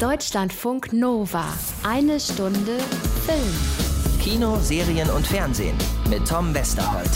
[0.00, 1.44] Deutschlandfunk Nova.
[1.84, 2.78] Eine Stunde
[3.24, 4.20] Film.
[4.20, 5.76] Kino, Serien und Fernsehen
[6.10, 7.10] mit Tom Westerholt.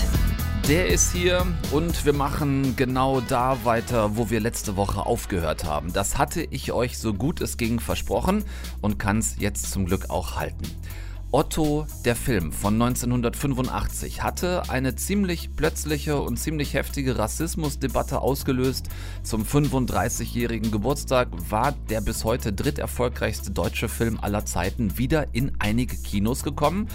[0.69, 5.93] Der ist hier und wir machen genau da weiter, wo wir letzte Woche aufgehört haben.
[5.93, 8.45] Das hatte ich euch so gut es ging versprochen
[8.81, 10.65] und kann es jetzt zum Glück auch halten.
[11.31, 18.87] Otto, der Film von 1985, hatte eine ziemlich plötzliche und ziemlich heftige Rassismusdebatte ausgelöst.
[19.25, 25.97] Zum 35-jährigen Geburtstag war der bis heute dritterfolgreichste deutsche Film aller Zeiten wieder in einige
[25.99, 26.89] Kinos gekommen.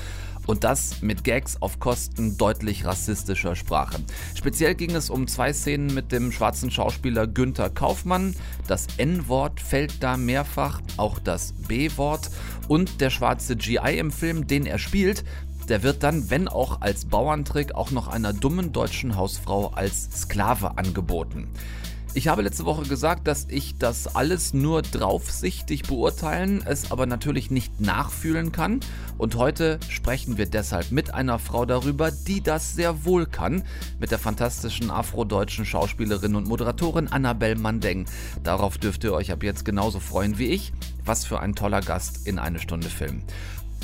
[0.45, 4.00] Und das mit Gags auf Kosten deutlich rassistischer Sprache.
[4.36, 8.36] Speziell ging es um zwei Szenen mit dem schwarzen Schauspieler Günther Kaufmann.
[8.68, 12.30] Das N-Wort fällt da mehrfach, auch das B-Wort.
[12.67, 15.23] Und der schwarze GI im Film, den er spielt,
[15.70, 20.77] der wird dann, wenn auch als Bauerntrick, auch noch einer dummen deutschen Hausfrau als Sklave
[20.77, 21.48] angeboten.
[22.16, 27.49] Ich habe letzte Woche gesagt, dass ich das alles nur draufsichtig beurteilen, es aber natürlich
[27.49, 28.81] nicht nachfühlen kann.
[29.17, 33.64] Und heute sprechen wir deshalb mit einer Frau darüber, die das sehr wohl kann,
[34.00, 38.05] mit der fantastischen afrodeutschen Schauspielerin und Moderatorin Annabelle Mandeng.
[38.44, 40.72] Darauf dürft ihr euch ab jetzt genauso freuen wie ich.
[41.05, 43.23] Was für ein toller Gast in eine Stunde Film.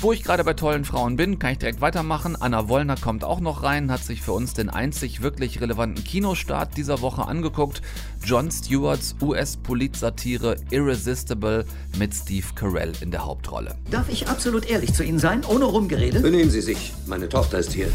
[0.02, 2.34] Wo ich gerade bei tollen Frauen bin, kann ich direkt weitermachen.
[2.40, 6.74] Anna Wollner kommt auch noch rein, hat sich für uns den einzig wirklich relevanten Kinostart
[6.78, 7.82] dieser Woche angeguckt.
[8.24, 11.66] Jon Stewarts US-Politsatire Irresistible
[11.98, 13.76] mit Steve Carell in der Hauptrolle.
[13.90, 16.20] Darf ich absolut ehrlich zu Ihnen sein, ohne rumgerede?
[16.20, 16.94] Benehmen Sie sich.
[17.06, 17.88] Meine Tochter ist hier.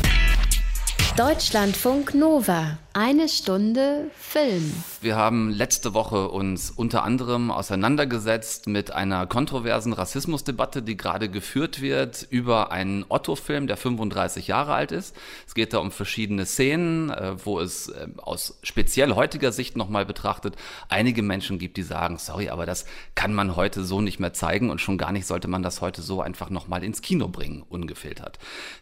[1.18, 2.78] Deutschlandfunk Nova.
[2.98, 4.72] Eine Stunde Film.
[5.02, 11.82] Wir haben letzte Woche uns unter anderem auseinandergesetzt mit einer kontroversen Rassismusdebatte, die gerade geführt
[11.82, 15.14] wird über einen Otto-Film, der 35 Jahre alt ist.
[15.46, 20.06] Es geht da um verschiedene Szenen, äh, wo es äh, aus speziell heutiger Sicht nochmal
[20.06, 20.56] betrachtet
[20.88, 24.70] einige Menschen gibt, die sagen, sorry, aber das kann man heute so nicht mehr zeigen
[24.70, 28.40] und schon gar nicht sollte man das heute so einfach nochmal ins Kino bringen, ungefiltert.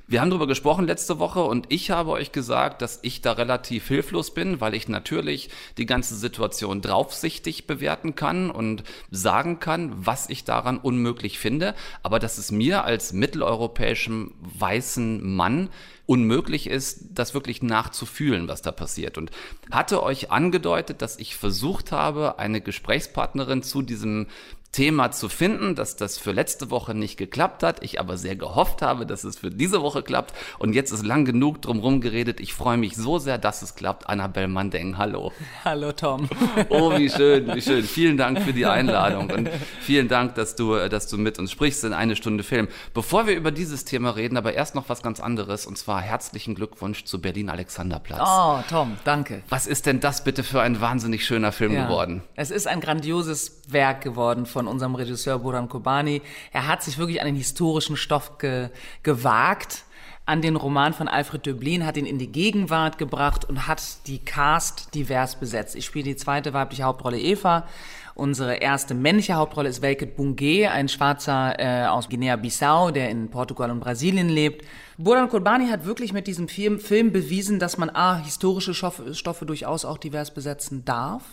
[0.08, 3.88] Wir haben darüber gesprochen letzte Woche und ich habe euch gesagt, dass ich da relativ
[3.88, 10.30] hilflos bin, weil ich natürlich die ganze Situation draufsichtig bewerten kann und sagen kann, was
[10.30, 15.70] ich daran unmöglich finde, aber dass es mir als mitteleuropäischem weißen Mann
[16.06, 19.18] unmöglich ist, das wirklich nachzufühlen, was da passiert.
[19.18, 19.32] Und
[19.72, 24.28] hatte euch angedeutet, dass ich versucht habe, eine Gesprächspartnerin zu diesem
[24.74, 27.84] Thema zu finden, dass das für letzte Woche nicht geklappt hat.
[27.84, 30.34] Ich aber sehr gehofft habe, dass es für diese Woche klappt.
[30.58, 32.40] Und jetzt ist lang genug drumherum geredet.
[32.42, 34.10] Ich freue mich so sehr, dass es klappt.
[34.10, 35.32] Annabelle Mandeng, hallo.
[35.64, 36.28] Hallo Tom.
[36.70, 37.84] Oh, wie schön, wie schön.
[37.84, 39.50] Vielen Dank für die Einladung und
[39.82, 42.68] vielen Dank, dass du, dass du mit uns sprichst in eine Stunde Film.
[42.96, 46.56] Bevor wir über dieses Thema reden, aber erst noch was ganz anderes und zwar herzlichen
[46.56, 48.22] Glückwunsch zu Berlin Alexanderplatz.
[48.28, 49.44] Oh, Tom, danke.
[49.50, 51.86] Was ist denn das bitte für ein wahnsinnig schöner Film Ja.
[51.86, 52.24] geworden?
[52.36, 56.22] Es ist ein grandioses Werk geworden von unserem Regisseur Boran Kobani.
[56.52, 58.70] Er hat sich wirklich an den historischen Stoff ge
[59.04, 59.84] gewagt,
[60.26, 64.20] an den Roman von Alfred Döblin, hat ihn in die Gegenwart gebracht und hat die
[64.20, 65.76] Cast divers besetzt.
[65.76, 67.68] Ich spiele die zweite weibliche Hauptrolle Eva.
[68.16, 73.72] Unsere erste männliche Hauptrolle ist Welket Bungé, ein Schwarzer äh, aus Guinea-Bissau, der in Portugal
[73.72, 74.66] und Brasilien lebt.
[74.98, 79.84] Boran Kobani hat wirklich mit diesem Film, Film bewiesen, dass man A, historische Stoffe durchaus
[79.84, 81.24] auch divers besetzen darf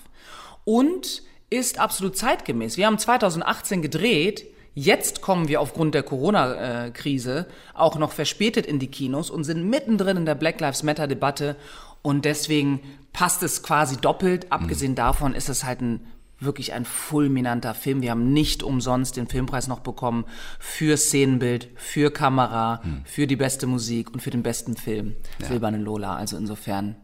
[0.65, 2.77] und ist absolut zeitgemäß.
[2.77, 4.47] Wir haben 2018 gedreht.
[4.75, 10.17] Jetzt kommen wir aufgrund der Corona-Krise auch noch verspätet in die Kinos und sind mittendrin
[10.17, 11.57] in der Black Lives Matter-Debatte.
[12.03, 12.81] Und deswegen
[13.13, 14.47] passt es quasi doppelt.
[14.51, 16.07] Abgesehen davon ist es halt ein
[16.39, 18.01] wirklich ein fulminanter Film.
[18.01, 20.25] Wir haben nicht umsonst den Filmpreis noch bekommen
[20.59, 25.17] für Szenenbild, für Kamera, für die beste Musik und für den besten Film.
[25.39, 26.17] Silberne Lola.
[26.17, 26.97] Also insofern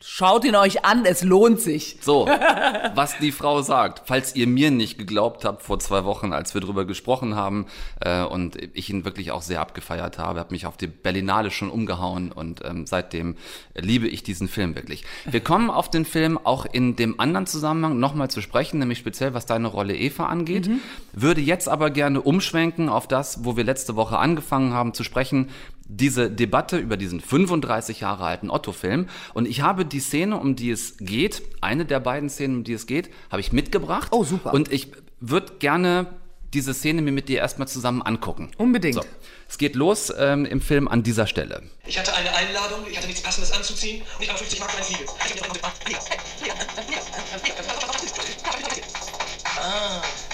[0.00, 1.98] Schaut ihn euch an, es lohnt sich.
[2.00, 2.26] So,
[2.94, 4.02] was die Frau sagt.
[4.06, 7.66] Falls ihr mir nicht geglaubt habt vor zwei Wochen, als wir drüber gesprochen haben
[8.00, 11.68] äh, und ich ihn wirklich auch sehr abgefeiert habe, habe mich auf die Berlinale schon
[11.68, 13.34] umgehauen und ähm, seitdem
[13.74, 15.04] liebe ich diesen Film wirklich.
[15.24, 19.34] Wir kommen auf den Film auch in dem anderen Zusammenhang nochmal zu sprechen, nämlich speziell
[19.34, 20.70] was deine Rolle Eva angeht.
[21.12, 25.48] Würde jetzt aber gerne umschwenken auf das, wo wir letzte Woche angefangen haben zu sprechen,
[25.88, 29.08] diese Debatte über diesen 35 Jahre alten Otto-Film.
[29.34, 32.74] Und ich habe die Szene, um die es geht, eine der beiden Szenen, um die
[32.74, 34.08] es geht, habe ich mitgebracht.
[34.12, 34.52] Oh, super.
[34.52, 36.06] Und ich würde gerne
[36.54, 38.50] diese Szene mir mit dir erstmal zusammen angucken.
[38.56, 38.94] Unbedingt.
[38.94, 39.04] So,
[39.48, 41.62] es geht los ähm, im Film an dieser Stelle.
[41.86, 44.78] Ich hatte eine Einladung, ich hatte nichts Passendes anzuziehen und ich habe 50 Mark für
[44.78, 44.84] ein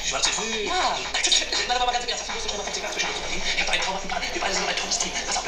[0.05, 0.65] Schwarze Füße.
[0.65, 0.97] Ja.
[1.69, 3.19] Nein, aber mal ganz im Ernst, das musst du schon mal 50 Mark zwischen uns
[3.19, 3.43] verdienen.
[3.55, 4.23] Ich habe einen traumhaften Plan.
[4.33, 5.13] Wir beide sind ein tolles Team.
[5.27, 5.45] Pass auf.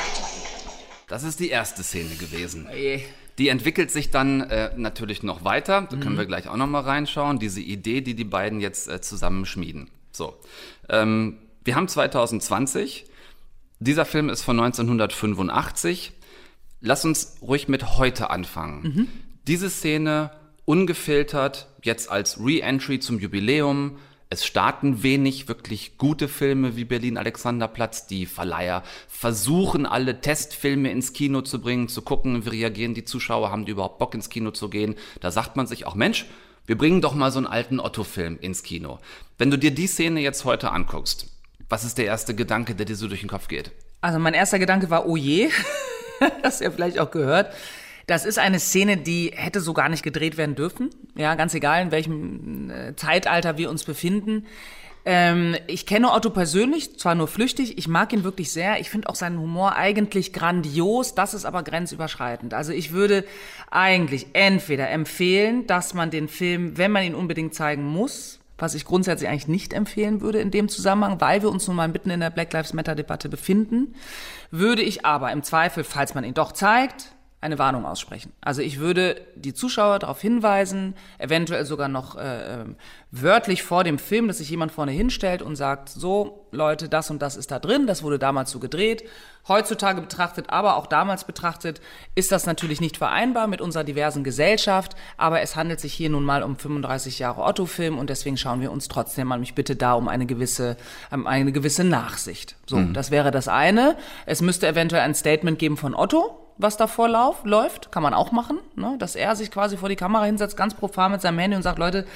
[1.09, 2.69] Das ist die erste Szene gewesen.
[2.75, 3.01] je.
[3.39, 5.87] Die entwickelt sich dann äh, natürlich noch weiter.
[5.91, 7.39] Da können wir gleich auch noch mal reinschauen.
[7.39, 9.91] Diese Idee, die die beiden jetzt äh, zusammen schmieden.
[10.11, 10.35] So.
[10.89, 13.05] Ähm, wir haben 2020.
[13.79, 16.13] Dieser Film ist von 1985.
[16.81, 19.09] Lass uns ruhig mit heute anfangen.
[19.47, 20.31] Diese Szene
[20.65, 23.99] ungefiltert, jetzt als Re-Entry zum Jubiläum.
[24.29, 28.09] Es starten wenig wirklich gute Filme wie Berlin Alexanderplatz.
[28.09, 33.53] Die Verleiher versuchen alle Testfilme ins Kino zu bringen, zu gucken, wie reagieren die Zuschauer,
[33.53, 34.97] haben die überhaupt Bock ins Kino zu gehen.
[35.21, 36.27] Da sagt man sich auch, Mensch,
[36.67, 38.99] wir bringen doch mal so einen alten Otto-Film ins Kino.
[39.39, 41.29] Wenn du dir die Szene jetzt heute anguckst,
[41.69, 43.71] was ist der erste Gedanke, der dir so durch den Kopf geht?
[44.01, 45.51] Also mein erster Gedanke war, oh je,
[46.43, 47.55] hast du ja vielleicht auch gehört.
[48.07, 50.91] Das ist eine Szene, die hätte so gar nicht gedreht werden dürfen.
[51.17, 54.47] Ja, ganz egal, in welchem äh, Zeitalter wir uns befinden.
[55.05, 58.81] Ähm, ich kenne Otto persönlich, zwar nur flüchtig, ich mag ihn wirklich sehr.
[58.81, 62.55] Ich finde auch seinen Humor eigentlich grandios, das ist aber grenzüberschreitend.
[62.55, 63.25] Also ich würde
[63.71, 68.85] eigentlich entweder empfehlen, dass man den Film, wenn man ihn unbedingt zeigen muss, was ich
[68.85, 72.21] grundsätzlich eigentlich nicht empfehlen würde in dem Zusammenhang, weil wir uns nun mal mitten in
[72.21, 73.95] der Black Lives Matter Debatte befinden,
[74.51, 78.33] würde ich aber im Zweifel, falls man ihn doch zeigt, eine Warnung aussprechen.
[78.41, 82.77] Also ich würde die Zuschauer darauf hinweisen, eventuell sogar noch äh, ähm,
[83.11, 87.21] wörtlich vor dem Film, dass sich jemand vorne hinstellt und sagt, so Leute, das und
[87.21, 89.05] das ist da drin, das wurde damals so gedreht.
[89.49, 91.83] Heutzutage betrachtet, aber auch damals betrachtet,
[92.15, 96.25] ist das natürlich nicht vereinbar mit unserer diversen Gesellschaft, aber es handelt sich hier nun
[96.25, 99.93] mal um 35 Jahre Otto-Film und deswegen schauen wir uns trotzdem an mich bitte da
[99.93, 100.79] um eine gewisse,
[101.13, 102.57] um eine gewisse Nachsicht.
[102.67, 103.97] So, das wäre das eine.
[104.25, 108.33] Es müsste eventuell ein Statement geben von Otto, was davor lauf, läuft, kann man auch
[108.33, 108.97] machen, ne?
[108.99, 111.79] dass er sich quasi vor die Kamera hinsetzt, ganz profan mit seinem Handy und sagt,
[111.79, 112.07] Leute,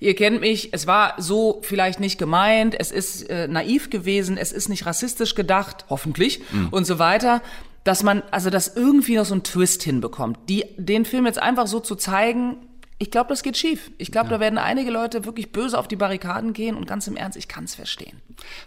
[0.00, 4.52] ihr kennt mich, es war so vielleicht nicht gemeint, es ist äh, naiv gewesen, es
[4.52, 7.42] ist nicht rassistisch gedacht, hoffentlich und so weiter.
[7.82, 10.38] Dass man, also dass irgendwie noch so einen Twist hinbekommt.
[10.50, 12.58] Die, den Film jetzt einfach so zu zeigen,
[12.98, 13.90] ich glaube, das geht schief.
[13.96, 17.16] Ich glaube, da werden einige Leute wirklich böse auf die Barrikaden gehen und ganz im
[17.16, 18.20] Ernst, ich kann es verstehen.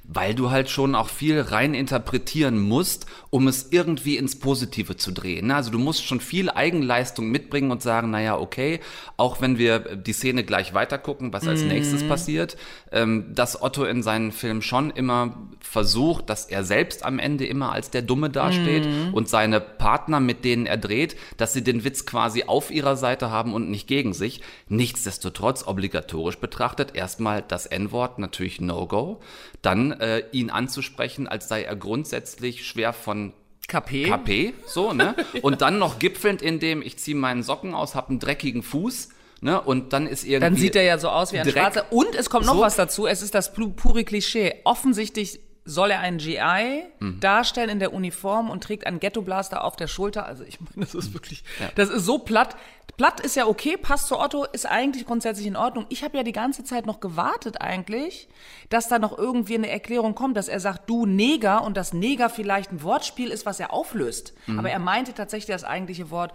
[0.03, 5.11] Weil du halt schon auch viel rein interpretieren musst, um es irgendwie ins Positive zu
[5.11, 5.51] drehen.
[5.51, 8.79] Also du musst schon viel Eigenleistung mitbringen und sagen, naja, okay,
[9.17, 12.57] auch wenn wir die Szene gleich weitergucken, was als nächstes passiert,
[12.91, 17.71] ähm, dass Otto in seinen Filmen schon immer versucht, dass er selbst am Ende immer
[17.71, 22.05] als der Dumme dasteht und seine Partner, mit denen er dreht, dass sie den Witz
[22.05, 24.41] quasi auf ihrer Seite haben und nicht gegen sich.
[24.67, 29.19] Nichtsdestotrotz obligatorisch betrachtet erstmal das N-Wort natürlich No-Go,
[29.63, 33.33] dann äh, ihn anzusprechen, als sei er grundsätzlich schwer von
[33.67, 34.03] KP?
[34.09, 35.15] KP, so, ne?
[35.41, 39.09] Und dann noch gipfelnd in dem, ich ziehe meinen Socken aus, hab einen dreckigen Fuß,
[39.41, 39.59] ne?
[39.61, 40.39] Und dann ist irgendwie.
[40.41, 41.53] Dann sieht er ja so aus wie ein Dreck.
[41.53, 41.85] Schwarzer.
[41.91, 42.61] Und es kommt noch So.
[42.61, 43.07] was dazu.
[43.07, 44.55] Es ist das pu- pure Klischee.
[44.65, 47.19] Offensichtlich soll er einen GI Mhm.
[47.19, 50.25] darstellen in der Uniform und trägt einen Ghetto-Blaster auf der Schulter.
[50.25, 51.43] Also ich meine, das ist wirklich,
[51.75, 52.55] das ist so platt.
[52.97, 55.85] Platt ist ja okay, passt zu Otto, ist eigentlich grundsätzlich in Ordnung.
[55.89, 58.27] Ich habe ja die ganze Zeit noch gewartet eigentlich,
[58.69, 62.29] dass da noch irgendwie eine Erklärung kommt, dass er sagt, du Neger und das Neger
[62.29, 64.33] vielleicht ein Wortspiel ist, was er auflöst.
[64.47, 64.59] Mhm.
[64.59, 66.33] Aber er meinte tatsächlich das eigentliche Wort.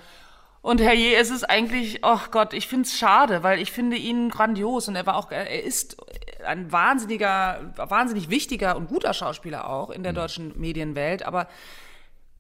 [0.61, 3.97] Und Herr Je, es ist eigentlich, oh Gott, ich finde es schade, weil ich finde
[3.97, 5.97] ihn grandios und er war auch, er ist
[6.45, 11.49] ein wahnsinniger, wahnsinnig wichtiger und guter Schauspieler auch in der deutschen Medienwelt, aber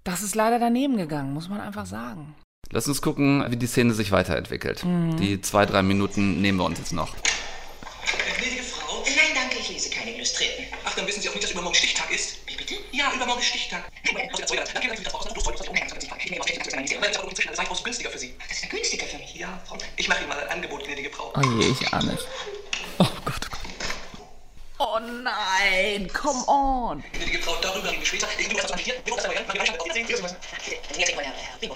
[0.04, 2.34] das ist leider daneben gegangen, muss man einfach sagen.
[2.70, 4.82] Lass uns gucken, wie die Szene sich weiterentwickelt.
[4.84, 7.14] Die zwei, drei Minuten nehmen wir uns jetzt noch.
[8.38, 9.02] Gnädige Frau.
[9.04, 10.66] Nein, danke, ich lese keine Illustrierten.
[10.84, 12.38] Ach, dann wissen Sie auch nicht, dass übermorgen Stichtag ist.
[12.46, 12.74] Wie bitte?
[12.92, 13.84] Ja, übermorgen ist Stichtag.
[16.30, 16.58] Der ich nicht.
[16.58, 18.34] Ich nehme aus, das ist Nein, das ist aber das ist günstiger für Sie.
[18.38, 19.34] Das ist ja günstiger für mich.
[19.34, 19.78] Ja, Frau.
[19.96, 21.32] Ich mache Ihnen mal ein Angebot, gnädige Frau.
[21.34, 22.26] Oh je, ich ahne es.
[22.98, 23.60] Oh Gott, oh Gott.
[24.80, 27.02] Oh nein, come on.
[27.12, 28.28] Gnädige Frau, darüber reden wir später.
[28.38, 28.94] Ich bin das hier.
[29.04, 29.40] Wir das aber ja.
[29.84, 30.36] Wir sehen Sie was.
[30.96, 31.74] Jetzt mal, Herr Bingo.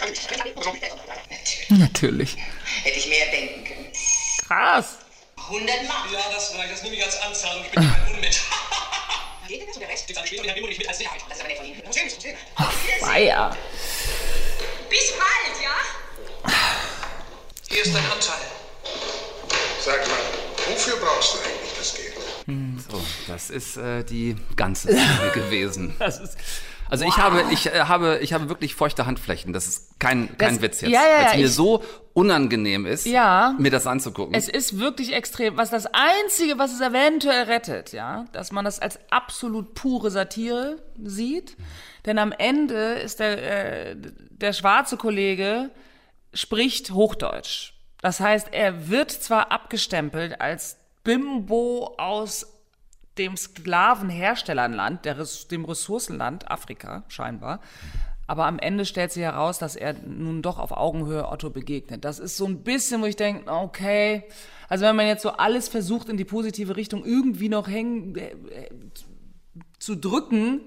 [1.71, 2.37] Natürlich.
[2.83, 3.93] Hätte ich mehr denken können.
[4.47, 4.99] Krass.
[5.37, 6.13] 100 Mark.
[6.13, 6.73] Ja, das reicht.
[6.73, 7.65] Das nehme ich als Anzahlung.
[7.65, 8.43] Ich bin kein Unmensch.
[9.49, 10.09] Geht denn das oder Rest?
[10.09, 11.21] Und Herr Bimo nicht mit als Sicherheit.
[11.29, 11.83] Das ist aber nicht von Ihnen.
[13.01, 13.57] Feier.
[14.89, 15.77] Bis bald, ja?
[17.83, 18.47] Hier ist dein Anteil.
[19.81, 22.13] Sag mal, wofür brauchst du eigentlich das Geld?
[22.91, 25.95] So, das ist äh, die ganze Szene gewesen.
[26.89, 29.53] also ich habe, ich äh, habe, ich habe wirklich feuchte Handflächen.
[29.53, 30.91] Das ist kein, kein Das- Witz jetzt.
[30.93, 31.83] ja, ja, weil es mir so
[32.15, 33.55] unangenehm ist, Ja.
[33.59, 34.35] mir das anzugucken.
[34.35, 35.57] Es ist wirklich extrem.
[35.57, 40.77] Was das Einzige, was es eventuell rettet, ja, dass man das als absolut pure Satire
[41.03, 41.57] sieht.
[42.07, 43.97] Denn am Ende ist der, äh,
[44.31, 45.71] der schwarze Kollege
[46.35, 47.72] spricht Hochdeutsch.
[48.03, 52.47] Das heißt, er wird zwar abgestempelt als Bimbo aus
[53.17, 57.61] dem Sklavenherstellerland, dem Ressourcenland Afrika scheinbar,
[58.27, 62.05] Aber am Ende stellt sich heraus, dass er nun doch auf Augenhöhe Otto begegnet.
[62.05, 64.25] Das ist so ein bisschen, wo ich denke, okay,
[64.69, 68.31] also wenn man jetzt so alles versucht in die positive Richtung irgendwie noch hängen äh,
[68.31, 68.71] äh,
[69.79, 70.61] zu drücken,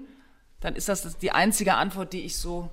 [0.60, 2.70] dann ist das die einzige Antwort, die ich so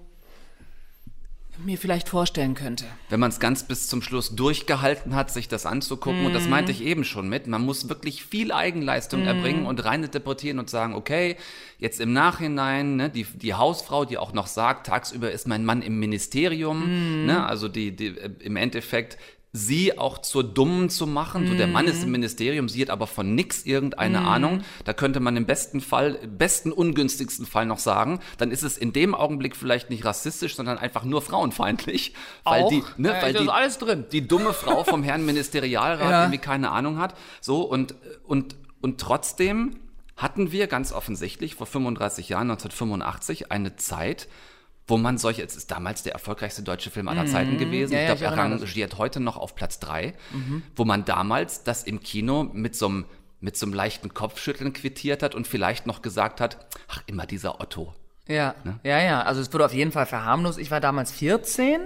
[1.58, 2.86] mir vielleicht vorstellen könnte.
[3.10, 6.72] Wenn man es ganz bis zum Schluss durchgehalten hat, sich das anzugucken, und das meinte
[6.72, 10.96] ich eben schon mit, man muss wirklich viel Eigenleistung erbringen und rein interpretieren und sagen,
[10.96, 11.38] okay,
[11.78, 15.82] jetzt im Nachhinein, ne, die, die Hausfrau, die auch noch sagt, tagsüber ist mein Mann
[15.82, 19.18] im Ministerium, ne, also die, die äh, im Endeffekt
[19.56, 21.46] sie auch zur Dummen zu machen.
[21.48, 24.62] So, der Mann ist im Ministerium, sie hat aber von nix irgendeine Ahnung.
[24.84, 28.80] Da könnte man im besten Fall, im besten ungünstigsten Fall noch sagen, dann ist es
[28.80, 32.16] in dem Augenblick vielleicht nicht rassistisch, sondern einfach nur frauenfeindlich.
[32.44, 32.70] Weil Auch?
[32.70, 34.06] die, ne, Ja, weil die, ist alles drin.
[34.12, 36.22] die dumme Frau vom Herrn Ministerialrat Ja.
[36.24, 37.16] irgendwie keine Ahnung hat.
[37.40, 37.94] So, und,
[38.26, 39.76] und, und trotzdem
[40.18, 44.28] hatten wir ganz offensichtlich vor 35 Jahren, 1985, eine Zeit,
[44.88, 47.92] wo man solche, es ist damals der erfolgreichste deutsche Film aller Zeiten gewesen.
[47.94, 47.98] Mhm.
[47.98, 50.63] Ja, ich ja, glaube, ich er rangiert heute noch auf Platz drei, Mhm.
[50.75, 53.06] wo man damals das im Kino mit so einem
[53.40, 57.60] mit so einem leichten Kopfschütteln quittiert hat und vielleicht noch gesagt hat, ach, immer dieser
[57.60, 57.94] Otto.
[58.25, 59.22] Ja, ja, ja.
[59.24, 60.58] Also es wurde auf jeden Fall verharmlost.
[60.60, 61.82] Ich war damals 14.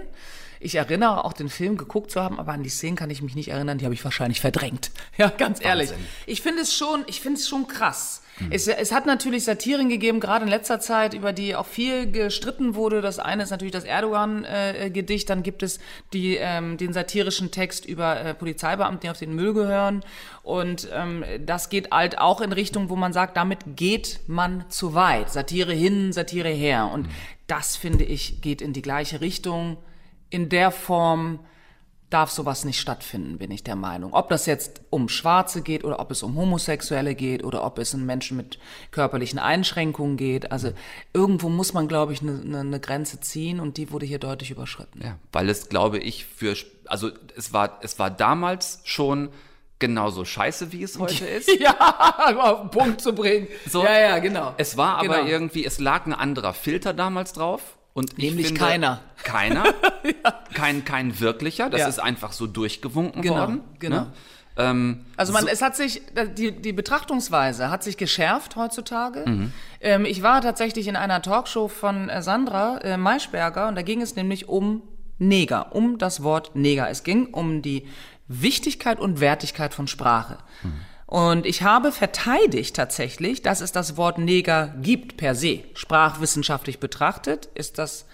[0.59, 3.33] Ich erinnere auch den Film geguckt zu haben, aber an die Szenen kann ich mich
[3.33, 3.79] nicht erinnern.
[3.79, 4.91] Die habe ich wahrscheinlich verdrängt.
[5.17, 5.89] Ja, ganz ehrlich.
[6.27, 8.21] Ich finde es schon, ich finde es schon krass.
[8.49, 12.75] Es, es hat natürlich Satiren gegeben, gerade in letzter Zeit, über die auch viel gestritten
[12.75, 13.01] wurde.
[13.01, 15.79] Das eine ist natürlich das Erdogan-Gedicht, dann gibt es
[16.13, 20.03] die, ähm, den satirischen Text über äh, Polizeibeamte, die auf den Müll gehören.
[20.43, 24.93] Und ähm, das geht halt auch in Richtung, wo man sagt, damit geht man zu
[24.93, 25.29] weit.
[25.29, 26.89] Satire hin, Satire her.
[26.93, 27.07] Und
[27.47, 29.77] das, finde ich, geht in die gleiche Richtung.
[30.29, 31.39] In der Form
[32.09, 34.13] darf sowas nicht stattfinden, bin ich der Meinung.
[34.13, 37.93] Ob das jetzt um Schwarze geht oder ob es um Homosexuelle geht oder ob es
[37.93, 38.59] um Menschen mit
[38.91, 40.51] körperlichen Einschränkungen geht.
[40.51, 40.71] Also
[41.13, 44.51] irgendwo muss man, glaube ich, eine ne, ne Grenze ziehen und die wurde hier deutlich
[44.51, 45.01] überschritten.
[45.03, 49.29] Ja, weil es, glaube ich, für, also es war, es war damals schon
[49.79, 51.49] genauso scheiße, wie es heute ist.
[51.59, 51.75] Ja,
[52.39, 53.47] auf den Punkt zu bringen.
[53.69, 53.83] So.
[53.83, 54.53] Ja, ja, genau.
[54.57, 55.27] Es war aber Genau.
[55.27, 57.76] irgendwie, es lag ein anderer Filter damals drauf.
[57.97, 58.99] Und ich Nämlich finde, keiner.
[59.23, 59.63] Keiner.
[60.53, 61.67] Kein, kein wirklicher.
[61.71, 61.87] Das Ja.
[61.87, 63.61] ist einfach so durchgewunken Genau, worden.
[63.79, 64.01] genau.
[64.01, 64.07] Ne?
[64.55, 66.03] Ähm, Also man, so- es hat sich,
[66.37, 69.23] die, die Betrachtungsweise hat sich geschärft heutzutage.
[69.27, 69.51] Mhm.
[69.81, 74.03] Ähm, ich war tatsächlich in einer Talkshow von äh, Sandra äh, Maischberger und da ging
[74.03, 74.83] es nämlich um
[75.17, 76.89] Neger, um das Wort Neger.
[76.91, 77.87] Es ging um die
[78.27, 80.37] Wichtigkeit und Wertigkeit von Sprache.
[81.07, 85.63] Und ich habe verteidigt tatsächlich, dass es das Wort Neger gibt per se.
[85.73, 88.05] Sprachwissenschaftlich betrachtet ist das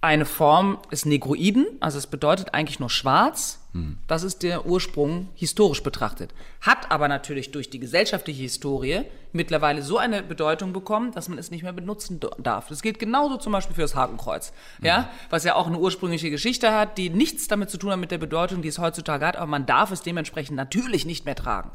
[0.00, 3.60] eine Form des Negroiden, also es bedeutet eigentlich nur schwarz.
[4.06, 6.34] Das ist der Ursprung historisch betrachtet.
[6.60, 9.02] Hat aber natürlich durch die gesellschaftliche Historie
[9.32, 12.68] mittlerweile so eine Bedeutung bekommen, dass man es nicht mehr benutzen darf.
[12.68, 14.52] Das gilt genauso zum Beispiel für das Hakenkreuz,
[14.82, 18.10] ja, was ja auch eine ursprüngliche Geschichte hat, die nichts damit zu tun hat mit
[18.10, 21.70] der Bedeutung, die es heutzutage hat, aber man darf es dementsprechend natürlich nicht mehr tragen.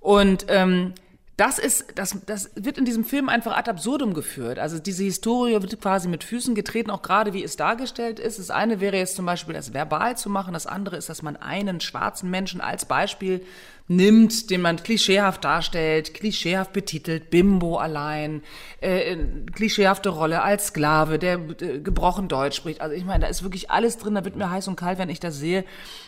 [0.00, 0.92] Und ähm,
[1.36, 4.58] das ist, das, das wird in diesem Film einfach ad absurdum geführt.
[4.58, 8.38] Also diese Historie wird quasi mit Füßen getreten, auch gerade wie es dargestellt ist.
[8.38, 10.54] Das eine wäre jetzt zum Beispiel das verbal zu machen.
[10.54, 13.44] Das andere ist, dass man einen schwarzen Menschen als Beispiel
[13.86, 18.42] nimmt, den man klischeehaft darstellt, klischeehaft betitelt, Bimbo allein,
[18.80, 19.16] äh,
[19.54, 22.80] klischeehafte Rolle als Sklave, der äh, gebrochen Deutsch spricht.
[22.80, 25.10] Also ich meine, da ist wirklich alles drin, da wird mir heiß und kalt, wenn
[25.10, 25.66] ich das sehe.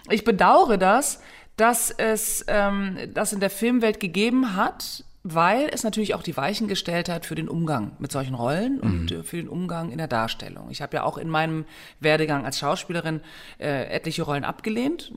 [0.08, 1.20] Ich bedauere das,
[1.56, 5.04] dass es ähm, das in der Filmwelt gegeben hat,
[5.34, 9.12] weil es natürlich auch die Weichen gestellt hat für den Umgang mit solchen Rollen und
[9.12, 10.70] äh, für den Umgang in der Darstellung.
[10.70, 11.64] Ich habe ja auch in meinem
[12.00, 13.20] Werdegang als Schauspielerin
[13.58, 15.12] äh, etliche Rollen abgelehnt,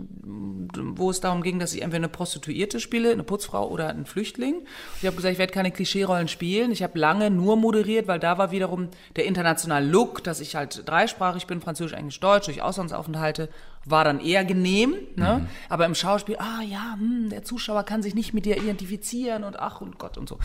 [0.77, 4.65] wo es darum ging, dass ich entweder eine Prostituierte spiele, eine Putzfrau oder einen Flüchtling.
[4.99, 6.71] Ich habe gesagt, ich werde keine Klischeerollen spielen.
[6.71, 10.87] Ich habe lange nur moderiert, weil da war wiederum der internationale Look, dass ich halt
[10.87, 13.49] dreisprachig bin, Französisch, Englisch, Deutsch, durch Auslandsaufenthalte,
[13.85, 14.95] war dann eher genehm.
[15.15, 15.47] Ne?
[15.69, 19.59] Aber im Schauspiel, ah ja, hm, der Zuschauer kann sich nicht mit dir identifizieren und
[19.59, 20.37] ach und Gott und so.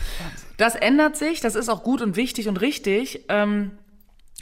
[0.57, 3.25] Das ändert sich, das ist auch gut und wichtig und richtig.
[3.29, 3.71] Ähm,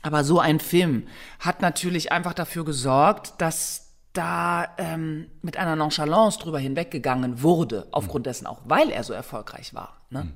[0.01, 1.07] aber so ein Film
[1.39, 3.84] hat natürlich einfach dafür gesorgt, dass
[4.17, 9.73] da ähm, mit einer Nonchalance drüber hinweggegangen wurde, aufgrund dessen auch, weil er so erfolgreich
[9.73, 10.01] war.
[10.09, 10.27] Ne?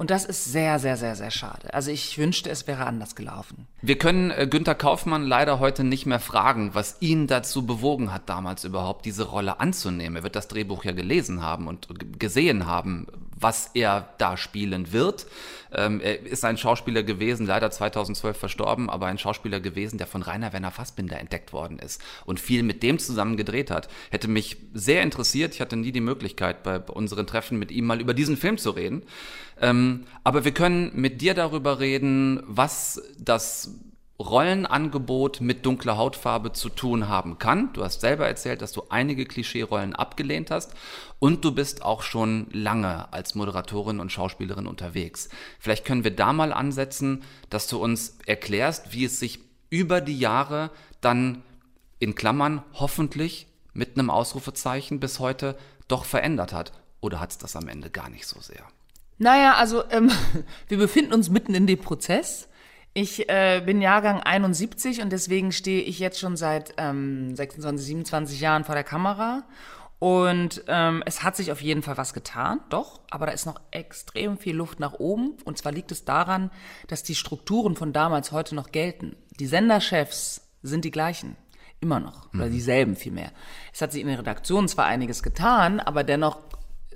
[0.00, 1.74] Und das ist sehr, sehr, sehr, sehr schade.
[1.74, 3.66] Also ich wünschte, es wäre anders gelaufen.
[3.82, 8.26] Wir können äh, Günther Kaufmann leider heute nicht mehr fragen, was ihn dazu bewogen hat,
[8.30, 10.16] damals überhaupt diese Rolle anzunehmen.
[10.16, 11.88] Er wird das Drehbuch ja gelesen haben und
[12.18, 13.08] gesehen haben,
[13.40, 15.26] was er da spielen wird.
[15.72, 20.22] Ähm, er ist ein Schauspieler gewesen, leider 2012 verstorben, aber ein Schauspieler gewesen, der von
[20.22, 23.88] Rainer Werner Fassbinder entdeckt worden ist und viel mit dem zusammen gedreht hat.
[24.10, 25.54] Hätte mich sehr interessiert.
[25.54, 28.70] Ich hatte nie die Möglichkeit, bei unseren Treffen mit ihm mal über diesen Film zu
[28.70, 29.02] reden.
[29.60, 33.70] Ähm, aber wir können mit dir darüber reden, was das
[34.20, 37.72] Rollenangebot mit dunkler Hautfarbe zu tun haben kann.
[37.72, 40.74] Du hast selber erzählt, dass du einige Klischee-Rollen abgelehnt hast
[41.18, 45.30] und du bist auch schon lange als Moderatorin und Schauspielerin unterwegs.
[45.58, 49.40] Vielleicht können wir da mal ansetzen, dass du uns erklärst, wie es sich
[49.70, 51.42] über die Jahre dann
[51.98, 55.56] in Klammern hoffentlich mit einem Ausrufezeichen bis heute
[55.88, 56.72] doch verändert hat.
[57.00, 58.66] Oder hat es das am Ende gar nicht so sehr?
[59.20, 60.10] Naja, also ähm,
[60.68, 62.48] wir befinden uns mitten in dem Prozess.
[62.94, 68.40] Ich äh, bin Jahrgang 71 und deswegen stehe ich jetzt schon seit ähm, 26, 27
[68.40, 69.44] Jahren vor der Kamera.
[69.98, 73.60] Und ähm, es hat sich auf jeden Fall was getan, doch, aber da ist noch
[73.70, 75.36] extrem viel Luft nach oben.
[75.44, 76.50] Und zwar liegt es daran,
[76.88, 79.16] dass die Strukturen von damals heute noch gelten.
[79.38, 81.36] Die Senderchefs sind die gleichen.
[81.80, 82.32] Immer noch.
[82.32, 83.32] Oder dieselben vielmehr.
[83.72, 86.38] Es hat sich in den Redaktionen zwar einiges getan, aber dennoch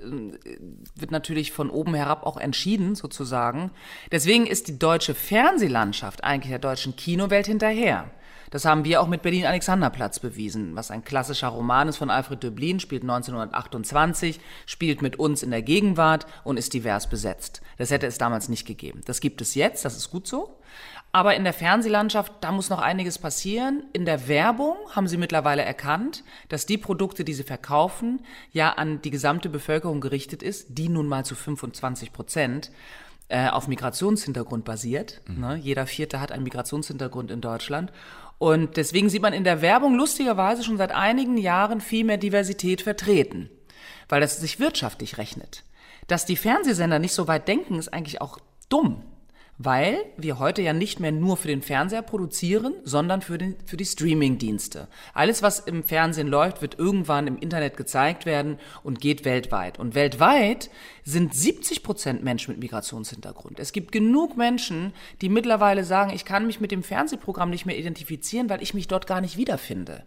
[0.01, 3.71] wird natürlich von oben herab auch entschieden, sozusagen.
[4.11, 8.11] Deswegen ist die deutsche Fernsehlandschaft eigentlich der deutschen Kinowelt hinterher.
[8.51, 12.43] Das haben wir auch mit Berlin Alexanderplatz bewiesen, was ein klassischer Roman ist von Alfred
[12.43, 17.61] Döblin, spielt 1928, spielt mit uns in der Gegenwart und ist divers besetzt.
[17.77, 19.01] Das hätte es damals nicht gegeben.
[19.05, 20.57] Das gibt es jetzt, das ist gut so.
[21.15, 23.85] Aber in der Fernsehlandschaft, da muss noch einiges passieren.
[23.93, 28.19] In der Werbung haben sie mittlerweile erkannt, dass die Produkte, die sie verkaufen,
[28.51, 32.69] ja an die gesamte Bevölkerung gerichtet ist, die nun mal zu 25 Prozent
[33.29, 35.21] äh, auf Migrationshintergrund basiert.
[35.25, 35.55] Ne?
[35.55, 37.93] Jeder Vierte hat einen Migrationshintergrund in Deutschland.
[38.37, 42.81] Und deswegen sieht man in der Werbung lustigerweise schon seit einigen Jahren viel mehr Diversität
[42.81, 43.49] vertreten,
[44.09, 45.63] weil das sich wirtschaftlich rechnet.
[46.07, 49.01] Dass die Fernsehsender nicht so weit denken, ist eigentlich auch dumm
[49.57, 53.77] weil wir heute ja nicht mehr nur für den Fernseher produzieren, sondern für, den, für
[53.77, 54.87] die Streaming-Dienste.
[55.13, 59.79] Alles, was im Fernsehen läuft, wird irgendwann im Internet gezeigt werden und geht weltweit.
[59.79, 60.69] Und weltweit
[61.03, 63.59] sind 70 Prozent Menschen mit Migrationshintergrund.
[63.59, 67.77] Es gibt genug Menschen, die mittlerweile sagen, ich kann mich mit dem Fernsehprogramm nicht mehr
[67.77, 70.03] identifizieren, weil ich mich dort gar nicht wiederfinde.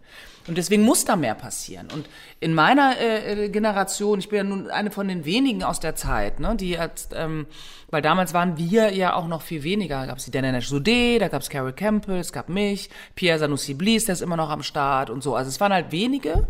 [0.47, 1.87] Und deswegen muss da mehr passieren.
[1.93, 5.95] Und in meiner äh, Generation, ich bin ja nun eine von den wenigen aus der
[5.95, 7.45] Zeit, ne, die jetzt, ähm,
[7.89, 10.01] weil damals waren wir ja auch noch viel weniger.
[10.01, 12.89] Da gab es die Dana Nash Sudé, da gab es Carol Campbell, es gab mich,
[13.15, 15.35] Pierre Sanussi Blies, der ist immer noch am Start und so.
[15.35, 16.47] Also es waren halt wenige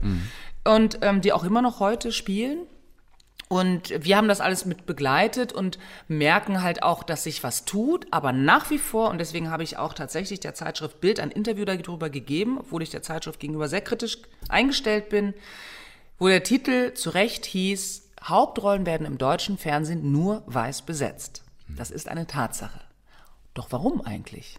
[0.63, 2.59] und ähm, die auch immer noch heute spielen.
[3.47, 8.05] Und wir haben das alles mit begleitet und merken halt auch, dass sich was tut,
[8.11, 11.65] aber nach wie vor, und deswegen habe ich auch tatsächlich der Zeitschrift Bild ein Interview
[11.65, 15.33] darüber gegeben, obwohl ich der Zeitschrift gegenüber sehr kritisch eingestellt bin,
[16.19, 21.43] wo der Titel zu Recht hieß, Hauptrollen werden im deutschen Fernsehen nur weiß besetzt.
[21.77, 22.81] Das ist eine Tatsache.
[23.53, 24.57] Doch warum eigentlich?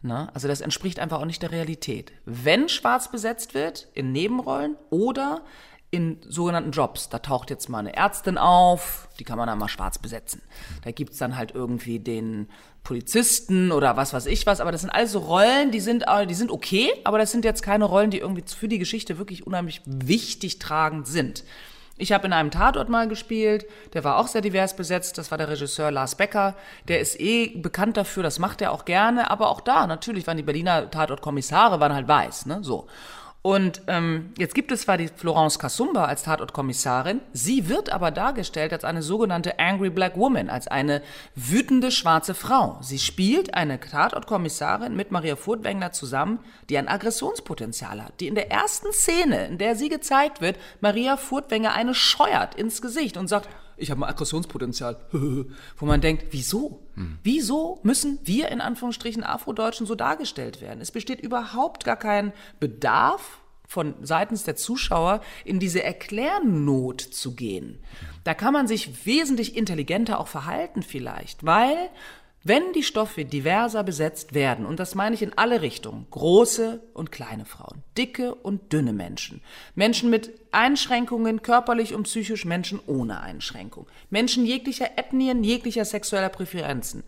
[0.00, 2.12] Na, also das entspricht einfach auch nicht der Realität.
[2.24, 5.42] Wenn schwarz besetzt wird, in Nebenrollen oder
[5.90, 7.08] in sogenannten Jobs.
[7.08, 10.42] Da taucht jetzt mal eine Ärztin auf, die kann man dann mal schwarz besetzen.
[10.84, 12.48] Da gibt's dann halt irgendwie den
[12.84, 16.26] Polizisten oder was weiß ich was, aber das sind alles so Rollen, die sind, äh,
[16.26, 19.46] die sind okay, aber das sind jetzt keine Rollen, die irgendwie für die Geschichte wirklich
[19.46, 21.44] unheimlich wichtig tragend sind.
[21.98, 25.38] Ich habe in einem Tatort mal gespielt, der war auch sehr divers besetzt, das war
[25.38, 26.54] der Regisseur Lars Becker,
[26.86, 30.36] der ist eh bekannt dafür, das macht er auch gerne, aber auch da, natürlich waren
[30.36, 32.86] die Berliner Tatortkommissare, waren halt weiß, ne, so.
[33.48, 38.74] Und ähm, jetzt gibt es zwar die Florence Kasumba als Tatortkommissarin, sie wird aber dargestellt
[38.74, 41.00] als eine sogenannte Angry Black Woman, als eine
[41.34, 42.76] wütende schwarze Frau.
[42.82, 48.50] Sie spielt eine Tatortkommissarin mit Maria Furtwängler zusammen, die ein Aggressionspotenzial hat, die in der
[48.50, 53.48] ersten Szene, in der sie gezeigt wird, Maria Furtwängler eine scheuert ins Gesicht und sagt,
[53.78, 54.96] ich habe ein Aggressionspotenzial.
[55.12, 56.80] Wo man denkt, wieso?
[57.22, 60.80] Wieso müssen wir in Anführungsstrichen Afrodeutschen so dargestellt werden?
[60.80, 67.78] Es besteht überhaupt gar kein Bedarf von seitens der Zuschauer in diese Erklärnot zu gehen.
[68.24, 71.76] Da kann man sich wesentlich intelligenter auch verhalten vielleicht, weil
[72.48, 77.12] wenn die Stoffe diverser besetzt werden, und das meine ich in alle Richtungen, große und
[77.12, 79.42] kleine Frauen, dicke und dünne Menschen,
[79.74, 87.04] Menschen mit Einschränkungen körperlich und psychisch, Menschen ohne Einschränkung, Menschen jeglicher Ethnien, jeglicher sexueller Präferenzen,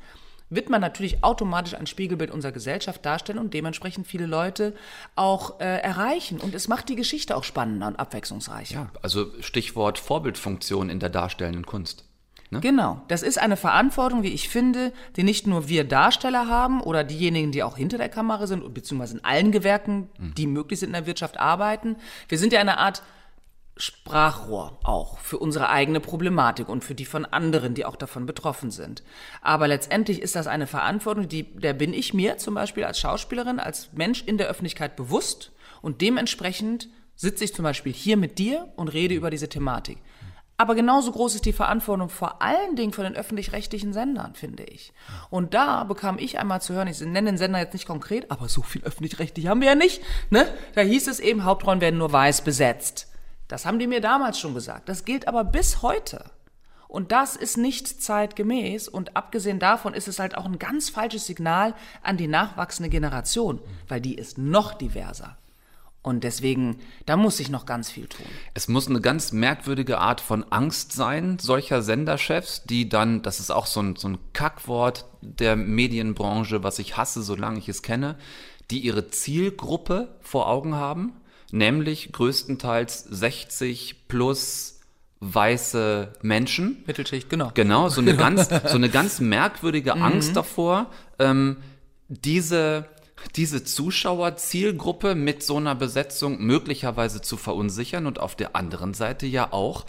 [0.50, 4.74] wird man natürlich automatisch ein Spiegelbild unserer Gesellschaft darstellen und dementsprechend viele Leute
[5.14, 6.40] auch äh, erreichen.
[6.40, 8.74] Und es macht die Geschichte auch spannender und abwechslungsreicher.
[8.74, 12.04] Ja, also Stichwort Vorbildfunktion in der darstellenden Kunst.
[12.50, 12.60] Ne?
[12.60, 13.02] Genau.
[13.08, 17.52] Das ist eine Verantwortung, wie ich finde, die nicht nur wir Darsteller haben oder diejenigen,
[17.52, 21.06] die auch hinter der Kamera sind, beziehungsweise in allen Gewerken, die möglich sind in der
[21.06, 21.96] Wirtschaft arbeiten.
[22.28, 23.02] Wir sind ja eine Art
[23.76, 28.70] Sprachrohr auch für unsere eigene Problematik und für die von anderen, die auch davon betroffen
[28.70, 29.02] sind.
[29.40, 33.58] Aber letztendlich ist das eine Verantwortung, die, der bin ich mir zum Beispiel als Schauspielerin,
[33.58, 38.68] als Mensch in der Öffentlichkeit bewusst und dementsprechend sitze ich zum Beispiel hier mit dir
[38.76, 39.98] und rede über diese Thematik.
[40.60, 44.92] Aber genauso groß ist die Verantwortung vor allen Dingen von den öffentlich-rechtlichen Sendern, finde ich.
[45.30, 48.46] Und da bekam ich einmal zu hören, ich nenne den Sender jetzt nicht konkret, aber
[48.46, 50.02] so viel öffentlich-rechtlich haben wir ja nicht.
[50.28, 50.46] Ne?
[50.74, 53.08] Da hieß es eben, Hauptrollen werden nur weiß besetzt.
[53.48, 54.90] Das haben die mir damals schon gesagt.
[54.90, 56.26] Das gilt aber bis heute.
[56.88, 58.86] Und das ist nicht zeitgemäß.
[58.88, 63.60] Und abgesehen davon ist es halt auch ein ganz falsches Signal an die nachwachsende Generation,
[63.88, 65.38] weil die ist noch diverser.
[66.02, 68.24] Und deswegen, da muss sich noch ganz viel tun.
[68.54, 73.50] Es muss eine ganz merkwürdige Art von Angst sein, solcher Senderchefs, die dann, das ist
[73.50, 78.16] auch so ein, so ein Kackwort der Medienbranche, was ich hasse, solange ich es kenne,
[78.70, 81.12] die ihre Zielgruppe vor Augen haben,
[81.52, 84.80] nämlich größtenteils 60 plus
[85.20, 86.82] weiße Menschen.
[86.86, 87.50] Mittelschicht, genau.
[87.52, 91.58] Genau, so eine ganz, so eine ganz merkwürdige Angst davor, ähm,
[92.08, 92.86] diese
[93.36, 99.52] diese Zuschauerzielgruppe mit so einer Besetzung möglicherweise zu verunsichern und auf der anderen Seite ja
[99.52, 99.86] auch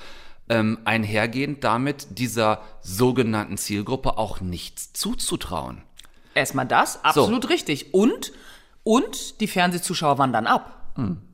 [0.50, 5.82] ähm, einhergehend damit dieser sogenannten Zielgruppe auch nichts zuzutrauen.
[6.34, 7.94] Erstmal das, absolut richtig.
[7.94, 8.32] Und,
[8.84, 10.94] und die Fernsehzuschauer wandern ab.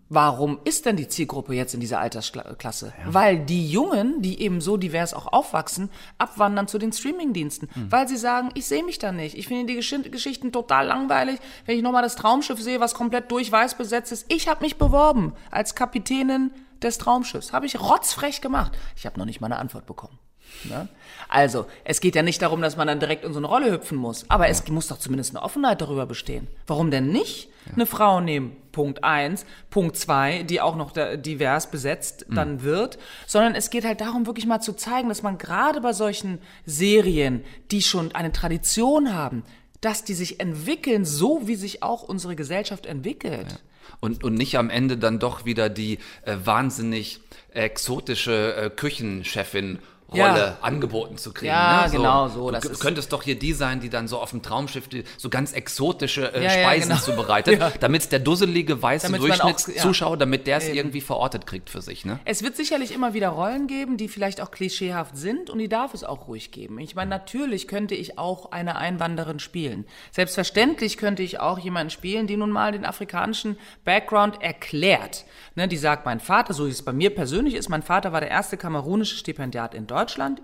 [0.10, 2.93] Warum ist denn die Zielgruppe jetzt in dieser Altersklasse?
[3.06, 7.70] Weil die Jungen, die eben so divers auch aufwachsen, abwandern zu den Streamingdiensten.
[7.89, 9.38] Weil sie sagen, ich sehe mich da nicht.
[9.38, 11.39] Ich finde die Gesch Geschichten total langweilig.
[11.65, 14.26] Wenn ich nochmal das Traumschiff sehe, was komplett durch weiß besetzt ist.
[14.32, 17.54] Ich habe mich beworben als Kapitänin des Traumschiffs.
[17.54, 18.78] Habe ich rotzfrech gemacht.
[18.96, 20.20] Ich habe noch nicht mal eine Antwort bekommen.
[20.63, 20.88] Ne?
[21.29, 23.97] Also, es geht ja nicht darum, dass man dann direkt in so eine Rolle hüpfen
[23.97, 26.47] muss, aber es muss doch zumindest eine Offenheit darüber bestehen.
[26.67, 28.55] Warum denn nicht eine Frau nehmen?
[28.71, 34.01] Punkt eins, Punkt zwei, die auch noch divers besetzt dann wird, sondern es geht halt
[34.01, 39.15] darum, wirklich mal zu zeigen, dass man gerade bei solchen Serien, die schon eine Tradition
[39.15, 39.43] haben,
[39.81, 43.63] dass die sich entwickeln, so wie sich auch unsere Gesellschaft entwickelt.
[43.99, 49.79] Und, und nicht am Ende dann doch wieder die äh, wahnsinnig exotische äh, Küchenchefin.
[50.10, 50.58] Rolle Ja.
[50.62, 51.48] angeboten zu kriegen.
[51.52, 51.91] Ja, ne?
[51.91, 54.88] genau so, Du das könntest doch hier die sein, die dann so auf dem Traumschiff
[54.88, 57.02] die, so ganz exotische äh, Ja, ja, Speisen genau.
[57.02, 57.72] zubereitet, Ja.
[57.80, 62.06] damit der dusselige weiße Durchschnittszuschauer, damit der es irgendwie verortet kriegt für sich.
[62.06, 62.20] Ne?
[62.26, 65.93] Es wird sicherlich immer wieder Rollen geben, die vielleicht auch klischeehaft sind und die darf
[65.93, 66.80] es auch ruhig geben.
[66.80, 69.86] Ich meine, natürlich könnte ich auch eine Einwanderin spielen.
[70.12, 75.26] Selbstverständlich könnte ich auch jemanden spielen, die nun mal den afrikanischen Background erklärt.
[75.56, 78.20] Ne, die sagt, mein Vater, so wie es bei mir persönlich ist, mein Vater war
[78.22, 79.96] der erste kamerunische Stipendiat in Deutschland,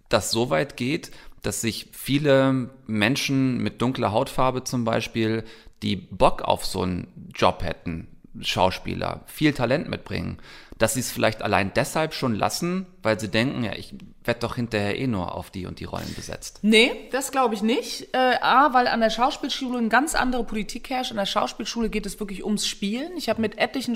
[0.10, 5.44] das so weit geht, dass sich viele Menschen mit dunkler Hautfarbe zum Beispiel,
[5.84, 8.08] die Bock auf so einen Job hätten,
[8.41, 10.38] Schauspieler, viel Talent mitbringen,
[10.78, 14.56] dass sie es vielleicht allein deshalb schon lassen, weil sie denken, ja, ich werde doch
[14.56, 16.60] hinterher eh nur auf die und die Rollen besetzt.
[16.62, 18.13] Nee, das glaube ich nicht.
[18.13, 21.12] Äh, A, weil an der Schauspielschule eine ganz andere Politik herrscht.
[21.12, 23.17] An der Schauspielschule geht es wirklich ums Spielen.
[23.17, 23.95] Ich habe mit etlichen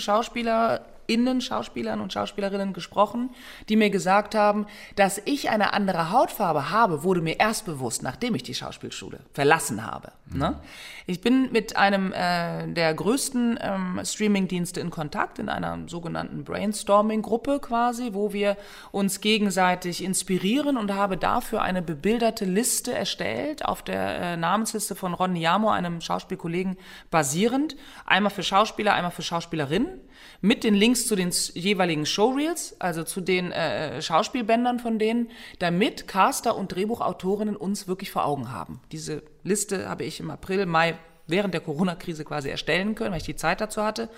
[1.07, 3.29] SchauspielerInnen, Schauspielern und Schauspielerinnen gesprochen,
[3.69, 8.35] die mir gesagt haben, dass ich eine andere Hautfarbe habe, wurde mir erst bewusst, nachdem
[8.35, 10.11] ich die Schauspielschule verlassen habe.
[10.33, 10.59] Ne?
[11.07, 17.59] Ich bin mit einem äh, der größten ähm, Streamingdienste in Kontakt, in einer sogenannten Brainstorming-Gruppe
[17.59, 18.57] quasi, wo wir
[18.91, 25.13] uns gegenseitig inspirieren und habe dafür eine bebilderte Liste erstellt, auf der äh, Namensliste von
[25.13, 26.77] Ron Niamo, einem Schauspielkollegen,
[27.09, 27.75] basierend.
[28.05, 29.99] Einmal für Schauspieler, einmal für Schauspielerinnen,
[30.41, 35.29] mit den Links zu den jeweiligen Showreels, also zu den äh, Schauspielbändern von denen,
[35.59, 38.81] damit Caster und Drehbuchautorinnen uns wirklich vor Augen haben.
[38.91, 43.25] Diese Liste habe ich im April, Mai während der Corona-Krise quasi erstellen können, weil ich
[43.25, 44.09] die Zeit dazu hatte.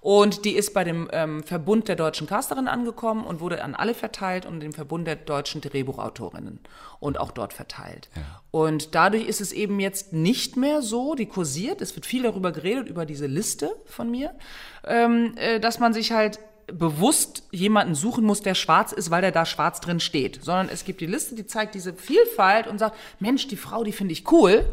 [0.00, 3.94] Und die ist bei dem ähm, Verbund der deutschen Casterinnen angekommen und wurde an alle
[3.94, 6.60] verteilt und dem Verbund der deutschen Drehbuchautorinnen
[7.00, 8.08] und auch dort verteilt.
[8.50, 12.52] Und dadurch ist es eben jetzt nicht mehr so, die kursiert, es wird viel darüber
[12.52, 14.34] geredet, über diese Liste von mir,
[14.84, 19.32] ähm, äh, dass man sich halt bewusst jemanden suchen muss, der schwarz ist, weil der
[19.32, 22.96] da schwarz drin steht, sondern es gibt die Liste, die zeigt diese Vielfalt und sagt,
[23.20, 24.64] Mensch, die Frau, die finde ich cool.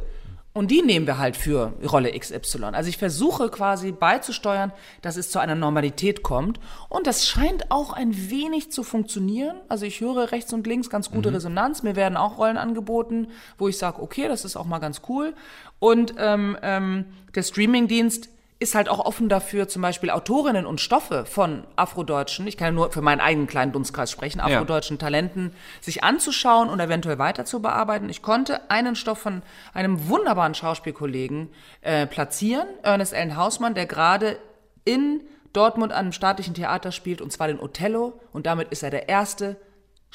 [0.55, 2.63] Und die nehmen wir halt für Rolle XY.
[2.71, 6.61] Also ich versuche quasi beizusteuern, dass es zu einer Normalität kommt.
[6.87, 9.57] Und das scheint auch ein wenig zu funktionieren.
[9.67, 11.83] Also ich höre rechts und links ganz gute Resonanz.
[11.83, 15.33] Mir werden auch Rollen angeboten, wo ich sage, okay, das ist auch mal ganz cool.
[15.79, 17.03] Und ähm, ähm,
[17.35, 22.55] der Streamingdienst ist halt auch offen dafür, zum Beispiel Autorinnen und Stoffe von afrodeutschen, ich
[22.55, 27.19] kann ja nur für meinen eigenen kleinen Dunstkreis sprechen, afrodeutschen Talenten sich anzuschauen und eventuell
[27.19, 28.07] weiter zu bearbeiten.
[28.07, 29.41] Ich konnte einen Stoff von
[29.73, 31.49] einem wunderbaren Schauspielkollegen
[31.81, 34.37] äh, platzieren, Ernest Allen Hausmann, der gerade
[34.85, 38.19] in Dortmund an einem staatlichen Theater spielt, und zwar den Othello.
[38.31, 39.57] Und damit ist er der erste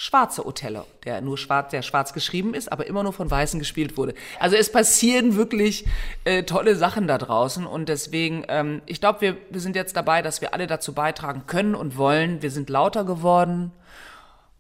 [0.01, 3.99] schwarze Othello, der nur schwarz, der schwarz geschrieben ist, aber immer nur von Weißen gespielt
[3.99, 4.15] wurde.
[4.39, 5.85] Also es passieren wirklich
[6.25, 10.23] äh, tolle Sachen da draußen und deswegen, ähm, ich glaube, wir, wir sind jetzt dabei,
[10.23, 12.41] dass wir alle dazu beitragen können und wollen.
[12.41, 13.73] Wir sind lauter geworden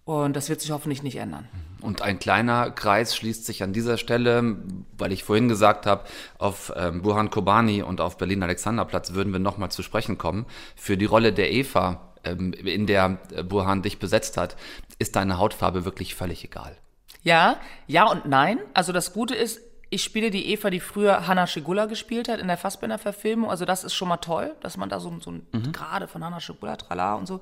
[0.05, 1.48] und das wird sich hoffentlich nicht ändern.
[1.81, 4.57] Und ein kleiner Kreis schließt sich an dieser Stelle,
[4.98, 6.05] weil ich vorhin gesagt habe,
[6.37, 10.44] auf ähm, Burhan Kobani und auf Berlin Alexanderplatz würden wir nochmal zu sprechen kommen.
[10.76, 14.56] Für die Rolle der Eva, in der äh, Burhan dich besetzt hat,
[14.98, 16.76] ist deine Hautfarbe wirklich völlig egal.
[17.22, 17.56] Ja,
[17.87, 18.59] ja und nein.
[18.74, 22.48] Also das Gute ist, ich spiele die Eva, die früher Hannah Schigula gespielt hat in
[22.48, 23.50] der Fassbinder-Verfilmung.
[23.50, 26.40] Also das ist schon mal toll, dass man da so, so ein gerade von Hannah
[26.40, 27.40] Schigula, trala und so.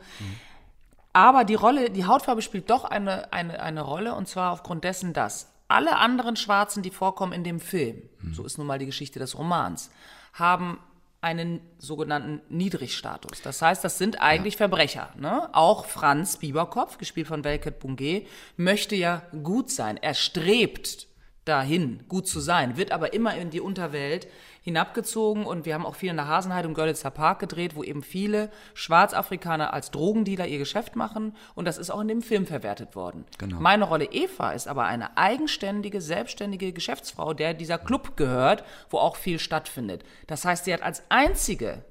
[1.13, 5.13] Aber die Rolle, die Hautfarbe spielt doch eine, eine, eine Rolle und zwar aufgrund dessen,
[5.13, 9.19] dass alle anderen Schwarzen, die vorkommen in dem Film, so ist nun mal die Geschichte
[9.19, 9.91] des Romans,
[10.33, 10.79] haben
[11.21, 13.43] einen sogenannten Niedrigstatus.
[13.43, 15.11] Das heißt, das sind eigentlich Verbrecher.
[15.17, 15.53] Ne?
[15.53, 18.27] Auch Franz Bieberkopf, gespielt von Welket Bungé,
[18.57, 19.97] möchte ja gut sein.
[19.97, 21.09] Er strebt
[21.49, 24.29] dahin, gut zu sein, wird aber immer in die Unterwelt
[24.63, 28.03] hinabgezogen und wir haben auch viel in der Hasenheide im Görlitzer Park gedreht, wo eben
[28.03, 32.95] viele Schwarzafrikaner als Drogendealer ihr Geschäft machen und das ist auch in dem Film verwertet
[32.95, 33.25] worden.
[33.39, 33.61] Genau.
[33.61, 39.17] Meine Rolle Eva ist aber eine eigenständige, selbstständige Geschäftsfrau, der dieser Club gehört, wo auch
[39.17, 40.05] viel stattfindet.
[40.27, 41.83] Das heißt, sie hat als einzige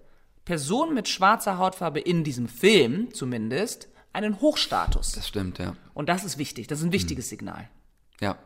[0.45, 5.11] Person mit schwarzer Hautfarbe in diesem Film zumindest einen Hochstatus.
[5.11, 5.75] Das stimmt, ja.
[5.93, 7.69] Und das ist wichtig, das ist ein wichtiges Signal.
[8.21, 8.37] Ja.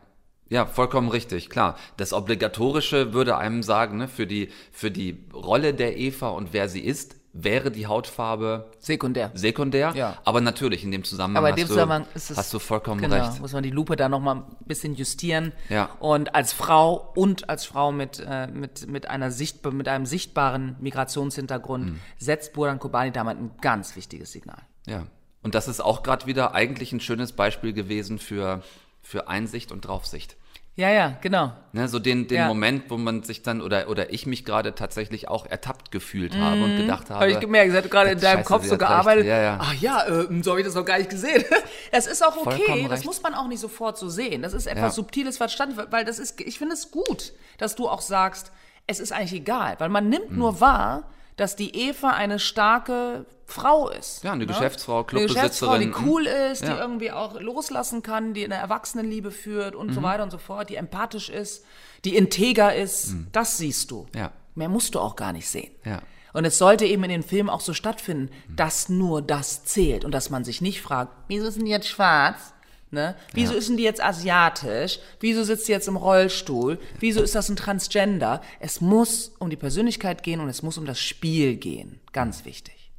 [0.52, 1.76] Ja, vollkommen richtig, klar.
[1.96, 6.68] Das Obligatorische würde einem sagen, ne, für die, für die Rolle der Eva und wer
[6.68, 9.30] sie ist, wäre die Hautfarbe Sekundär.
[9.32, 9.92] sekundär.
[9.96, 10.18] Ja.
[10.24, 12.36] Aber natürlich, in dem Zusammenhang, Aber in hast, dem du, Zusammenhang ist es.
[12.36, 13.40] hast du vollkommen genau, recht.
[13.40, 15.52] muss man die Lupe da nochmal ein bisschen justieren.
[15.70, 15.88] Ja.
[15.98, 20.76] Und als Frau und als Frau mit, äh, mit, mit, einer Sicht, mit einem sichtbaren
[20.80, 22.00] Migrationshintergrund Mhm.
[22.18, 24.60] setzt Burhan Kobani damit ein ganz wichtiges Signal.
[24.86, 25.06] Ja.
[25.42, 28.62] Und das ist auch gerade wieder eigentlich ein schönes Beispiel gewesen für,
[29.00, 30.36] für Einsicht und Draufsicht.
[30.74, 31.52] Ja, ja, genau.
[31.72, 32.48] Ne, so den, den Ja.
[32.48, 36.64] Moment, wo man sich dann oder oder ich mich gerade tatsächlich auch ertappt gefühlt habe
[36.64, 37.20] und gedacht habe.
[37.20, 37.32] Habe Mhm.
[37.34, 39.26] ich gemerkt, sie hat gerade in deinem Scheiße, Kopf so gearbeitet.
[39.26, 39.58] Ja, ja.
[39.60, 41.44] Ach ja, äh, so habe ich das noch gar nicht gesehen.
[41.92, 44.40] Das ist auch okay, das muss man auch nicht sofort so sehen.
[44.40, 44.90] Das ist etwas Ja.
[44.92, 48.50] Subtiles verstanden, weil das ist, ich finde es gut, dass du auch sagst,
[48.86, 50.38] es ist eigentlich egal, weil man nimmt Mhm.
[50.38, 54.24] nur wahr, dass die Eva eine starke Frau ist.
[54.24, 54.46] Ja, eine ne?
[54.46, 56.08] Geschäftsfrau, Eine Geschäftsfrau, die Clubbesitzerin.
[56.08, 56.78] cool ist, die Ja.
[56.78, 59.92] irgendwie auch loslassen kann, die eine Erwachsenenliebe führt und Mhm.
[59.94, 61.64] so weiter und so fort, die empathisch ist,
[62.04, 63.14] die integer ist.
[63.32, 64.06] Das siehst du.
[64.12, 64.18] Mhm.
[64.18, 64.32] Ja.
[64.54, 65.70] Mehr musst du auch gar nicht sehen.
[65.84, 66.00] Ja.
[66.34, 70.12] Und es sollte eben in den Filmen auch so stattfinden, dass nur das zählt und
[70.12, 72.54] dass man sich nicht fragt, wieso ist denn die jetzt schwarz?
[72.94, 73.16] Ne?
[73.32, 74.98] Wieso ist denn die jetzt asiatisch?
[75.18, 76.78] Wieso sitzt die jetzt im Rollstuhl?
[77.00, 78.42] Wieso ist das ein Transgender?
[78.60, 82.00] Es muss um die Persönlichkeit gehen und es muss um das Spiel gehen.
[82.12, 82.90] Ganz wichtig.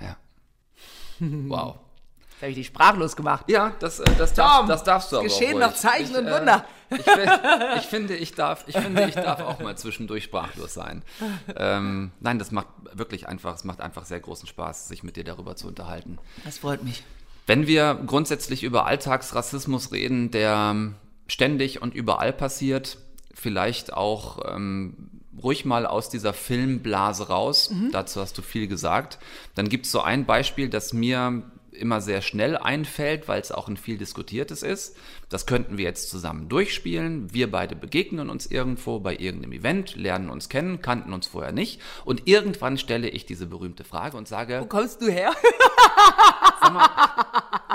[0.00, 0.16] Ja.
[1.20, 1.76] Wow.
[2.40, 3.44] Da habe ich dich sprachlos gemacht.
[3.48, 5.74] Ja, das, äh, das, darf, Tom, das darfst du es aber geschehen ruhig.
[5.76, 6.64] Zeichen und äh, Wunder.
[6.90, 11.04] Ich, fi- ich, finde, ich darf, ich finde, ich darf auch mal zwischendurch sprachlos sein.
[11.54, 15.22] Ähm, nein, das macht wirklich einfach, es macht einfach sehr großen Spaß, sich mit dir
[15.22, 16.18] darüber zu unterhalten.
[16.44, 17.04] Das freut mich.
[17.46, 20.94] Wenn wir grundsätzlich über Alltagsrassismus reden, der ähm,
[21.26, 22.98] ständig und überall passiert,
[23.34, 25.10] vielleicht auch ähm,
[25.42, 29.18] ruhig mal aus dieser Filmblase raus, dazu hast du viel gesagt,
[29.54, 33.66] dann gibt es so ein Beispiel, das mir immer sehr schnell einfällt, weil es auch
[33.68, 34.96] ein viel diskutiertes ist.
[35.28, 37.32] Das könnten wir jetzt zusammen durchspielen.
[37.32, 41.80] Wir beide begegnen uns irgendwo bei irgendeinem Event, lernen uns kennen, kannten uns vorher nicht.
[42.04, 45.32] Und irgendwann stelle ich diese berühmte Frage und sage, Wo kommst du her?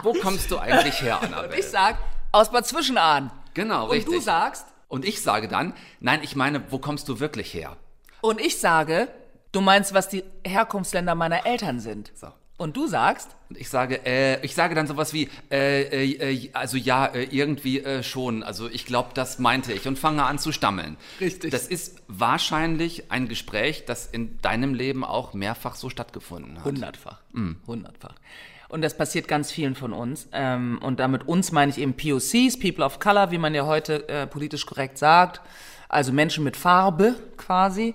[0.03, 1.59] wo kommst du eigentlich her, Annabelle?
[1.59, 1.97] Ich sag,
[2.31, 3.31] aus Bad Zwischenahn.
[3.53, 4.13] Genau, Und richtig.
[4.15, 7.75] du sagst, Und ich sage dann, nein, ich meine, wo kommst du wirklich her?
[8.21, 9.07] und ich sage,
[9.51, 12.11] du meinst, was die Herkunftsländer meiner Eltern sind.
[12.15, 12.27] So.
[12.57, 16.75] Und du sagst, ich sage, äh, ich sage dann sowas wie, äh, äh, äh, also
[16.75, 18.41] ja, äh, irgendwie äh, schon.
[18.41, 20.97] Also ich glaube, das meinte ich und fange an zu stammeln.
[21.21, 21.51] Richtig.
[21.51, 26.65] Das ist wahrscheinlich ein Gespräch, das in deinem Leben auch mehrfach so stattgefunden hat.
[26.65, 27.19] hundertfach.
[27.67, 28.15] Hundertfach.
[28.69, 30.27] Und das passiert ganz vielen von uns.
[30.33, 34.09] Ähm, und damit uns meine ich eben POCs, People of Color, wie man ja heute
[34.09, 35.41] äh, politisch korrekt sagt.
[35.89, 37.93] also Menschen mit Farbe quasi.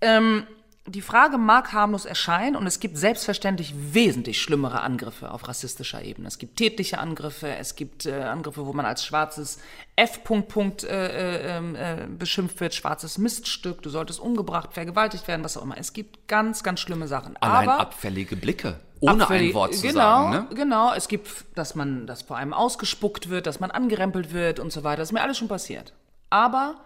[0.00, 0.46] Ähm,
[0.86, 6.28] die Frage mag harmlos erscheinen und es gibt selbstverständlich wesentlich schlimmere Angriffe auf rassistischer Ebene.
[6.28, 9.58] Es gibt tätliche Angriffe, es gibt äh, Angriffe, wo man als schwarzes
[9.96, 10.22] F.
[10.24, 15.56] Punkt, Punkt, äh, äh, äh, beschimpft wird, schwarzes Miststück, du solltest umgebracht, vergewaltigt werden, was
[15.56, 15.78] auch immer.
[15.78, 17.38] Es gibt ganz, ganz schlimme Sachen.
[17.38, 18.78] Allein Aber abfällige Blicke.
[19.00, 20.30] Ohne Abfällig- ein Wort zu genau, sagen.
[20.30, 20.54] Ne?
[20.54, 24.70] Genau, es gibt, dass man, dass vor allem ausgespuckt wird, dass man angerempelt wird und
[24.70, 24.98] so weiter.
[24.98, 25.94] Das ist mir alles schon passiert.
[26.28, 26.76] Aber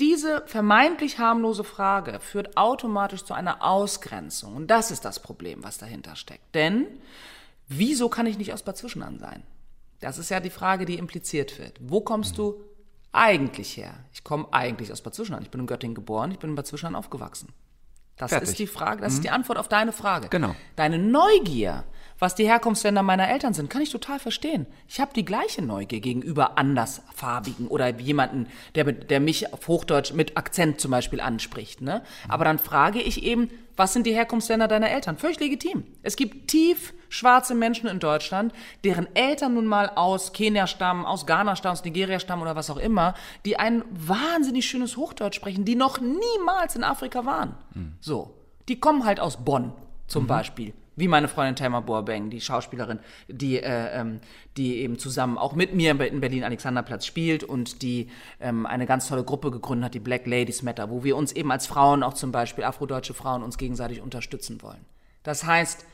[0.00, 4.56] diese vermeintlich harmlose Frage führt automatisch zu einer Ausgrenzung.
[4.56, 6.54] Und das ist das Problem, was dahinter steckt.
[6.54, 6.86] Denn
[7.68, 9.44] wieso kann ich nicht aus Bad Zwischenahn sein?
[10.00, 11.78] Das ist ja die Frage, die impliziert wird.
[11.80, 12.60] Wo kommst du
[13.12, 13.94] eigentlich her?
[14.12, 15.42] Ich komme eigentlich aus Bad Zwischenahn.
[15.42, 17.48] Ich bin in Göttingen geboren, ich bin in Bad Zwischenahn aufgewachsen.
[18.16, 18.50] Das Fertig.
[18.50, 20.28] ist die Frage, das ist die Antwort auf deine Frage.
[20.28, 20.54] Genau.
[20.76, 21.84] Deine Neugier,
[22.24, 24.64] was die Herkunftsländer meiner Eltern sind, kann ich total verstehen.
[24.88, 30.34] Ich habe die gleiche Neugier gegenüber andersfarbigen oder jemanden, der, der mich auf Hochdeutsch mit
[30.38, 31.82] Akzent zum Beispiel anspricht.
[31.82, 32.02] Ne?
[32.26, 35.18] Aber dann frage ich eben, was sind die Herkunftsländer deiner Eltern?
[35.18, 35.84] Völlig legitim.
[36.02, 41.26] Es gibt tief schwarze Menschen in Deutschland, deren Eltern nun mal aus Kenia stammen, aus
[41.26, 43.12] Ghana stammen, aus Nigeria stammen oder was auch immer,
[43.44, 47.54] die ein wahnsinnig schönes Hochdeutsch sprechen, die noch niemals in Afrika waren.
[48.00, 48.34] So.
[48.68, 49.74] Die kommen halt aus Bonn
[50.06, 50.72] zum Beispiel.
[50.96, 54.20] Wie meine Freundin Thelma Borbeng, die Schauspielerin, die, äh, ähm,
[54.56, 58.08] die eben zusammen auch mit mir in Berlin Alexanderplatz spielt und die
[58.40, 61.50] ähm, eine ganz tolle Gruppe gegründet hat, die Black Ladies Matter, wo wir uns eben
[61.50, 64.84] als Frauen, auch zum Beispiel afrodeutsche Frauen, uns gegenseitig unterstützen wollen.
[65.24, 65.84] Das heißt,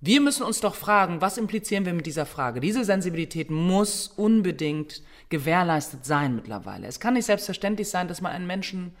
[0.00, 2.60] wir müssen uns doch fragen, was implizieren wir mit dieser Frage?
[2.60, 6.86] Diese Sensibilität muss unbedingt gewährleistet sein mittlerweile.
[6.86, 8.94] Es kann nicht selbstverständlich sein, dass man einen Menschen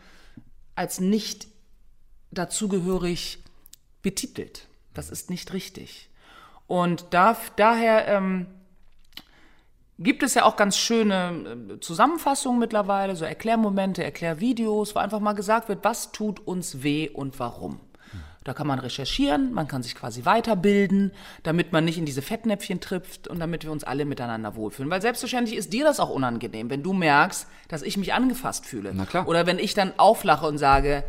[0.74, 1.46] als nicht
[2.30, 3.38] dazugehörig
[4.00, 4.66] betitelt.
[4.94, 6.08] Das ist nicht richtig.
[6.66, 8.46] Und da, daher ähm,
[9.98, 15.34] gibt es ja auch ganz schöne äh, Zusammenfassungen mittlerweile, so Erklärmomente, Erklärvideos, wo einfach mal
[15.34, 17.80] gesagt wird, was tut uns weh und warum.
[18.44, 22.78] Da kann man recherchieren, man kann sich quasi weiterbilden, damit man nicht in diese Fettnäpfchen
[22.78, 24.90] trifft und damit wir uns alle miteinander wohlfühlen.
[24.90, 28.92] Weil selbstverständlich ist dir das auch unangenehm, wenn du merkst, dass ich mich angefasst fühle.
[28.94, 29.26] Na klar.
[29.26, 31.04] Oder wenn ich dann auflache und sage,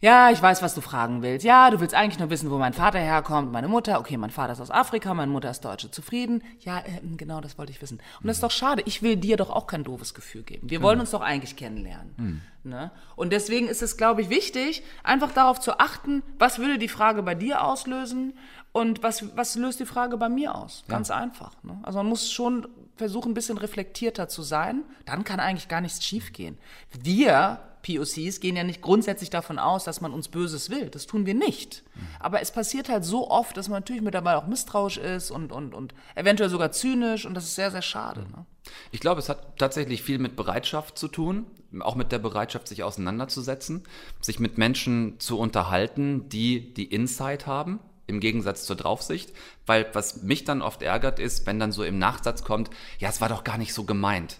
[0.00, 1.44] ja, ich weiß, was du fragen willst.
[1.44, 3.98] Ja, du willst eigentlich nur wissen, wo mein Vater herkommt, meine Mutter.
[3.98, 5.90] Okay, mein Vater ist aus Afrika, meine Mutter ist Deutsche.
[5.90, 6.42] Zufrieden?
[6.60, 8.00] Ja, äh, genau, das wollte ich wissen.
[8.20, 8.82] Und das ist doch schade.
[8.84, 10.68] Ich will dir doch auch kein doofes Gefühl geben.
[10.68, 12.42] Wir wollen uns doch eigentlich kennenlernen.
[12.62, 12.90] Ne?
[13.14, 17.22] Und deswegen ist es, glaube ich, wichtig, einfach darauf zu achten, was würde die Frage
[17.22, 18.34] bei dir auslösen
[18.72, 20.84] und was, was löst die Frage bei mir aus.
[20.88, 21.52] Ganz einfach.
[21.62, 21.78] Ne?
[21.84, 24.82] Also man muss schon versuchen, ein bisschen reflektierter zu sein.
[25.04, 26.58] Dann kann eigentlich gar nichts schiefgehen.
[27.02, 30.90] Wir POCs gehen ja nicht grundsätzlich davon aus, dass man uns Böses will.
[30.90, 31.84] Das tun wir nicht.
[32.18, 35.52] Aber es passiert halt so oft, dass man natürlich mit dabei auch misstrauisch ist und,
[35.52, 38.22] und, und eventuell sogar zynisch und das ist sehr, sehr schade.
[38.22, 38.44] Ne?
[38.90, 41.46] Ich glaube, es hat tatsächlich viel mit Bereitschaft zu tun,
[41.80, 43.84] auch mit der Bereitschaft, sich auseinanderzusetzen,
[44.20, 49.32] sich mit Menschen zu unterhalten, die die Insight haben, im Gegensatz zur Draufsicht.
[49.64, 53.20] Weil was mich dann oft ärgert ist, wenn dann so im Nachsatz kommt, ja, es
[53.20, 54.38] war doch gar nicht so gemeint.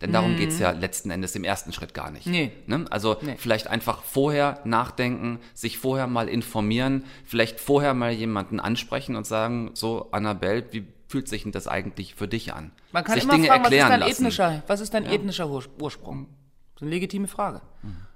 [0.00, 2.26] Denn darum geht's ja letzten Endes im ersten Schritt gar nicht.
[2.26, 2.32] Mhm.
[2.32, 2.52] Nee.
[2.66, 2.84] Ne?
[2.90, 3.34] Also Nee.
[3.36, 9.70] vielleicht einfach vorher nachdenken, sich vorher mal informieren, vielleicht vorher mal jemanden ansprechen und sagen,
[9.74, 12.70] so Annabelle, wie fühlt sich denn das eigentlich für dich an?
[12.92, 14.22] Man kann sich immer Dinge fragen, was ist erklären dein lassen.
[14.22, 16.26] ethnischer, was ist dein ethnischer Ur Ursprung?
[16.74, 17.60] Das ist eine legitime Frage.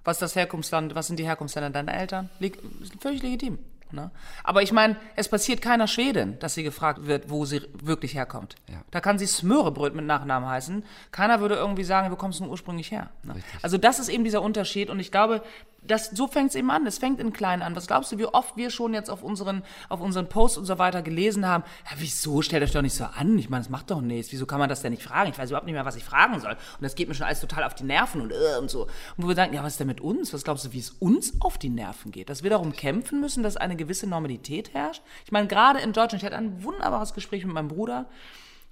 [0.04, 2.28] Was ist das Herkunftsland, was sind die Herkunftsländer deiner Eltern?
[2.38, 3.58] Leg ist völlig legitim.
[3.92, 4.10] Ne?
[4.42, 8.56] Aber ich meine, es passiert keiner Schwedin, dass sie gefragt wird, wo sie wirklich herkommt.
[8.68, 8.82] Ja.
[8.90, 10.84] Da kann sie Smörebröt mit Nachnamen heißen.
[11.10, 13.10] Keiner würde irgendwie sagen, wo kommst du ursprünglich her?
[13.22, 13.34] Ne?
[13.62, 15.42] Also das ist eben dieser Unterschied und ich glaube,
[15.84, 16.86] das, so fängt es eben an.
[16.86, 17.74] Es fängt in klein an.
[17.74, 20.78] Was glaubst du, wie oft wir schon jetzt auf unseren, auf unseren Posts und so
[20.78, 21.64] weiter gelesen haben?
[21.84, 22.40] Ja, wieso?
[22.42, 23.36] Stellt euch doch nicht so an.
[23.38, 24.32] Ich meine, das macht doch nichts.
[24.32, 25.30] Wieso kann man das denn nicht fragen?
[25.30, 26.52] Ich weiß überhaupt nicht mehr, was ich fragen soll.
[26.52, 28.82] Und das geht mir schon alles total auf die Nerven und, äh, und so.
[28.82, 30.32] Und wo wir sagen, ja, was ist denn mit uns?
[30.32, 32.30] Was glaubst du, wie es uns auf die Nerven geht?
[32.30, 35.02] Dass wir darum kämpfen müssen, dass eine gewisse Normalität herrscht?
[35.24, 38.06] Ich meine, gerade in Deutschland, ich hatte ein wunderbares Gespräch mit meinem Bruder,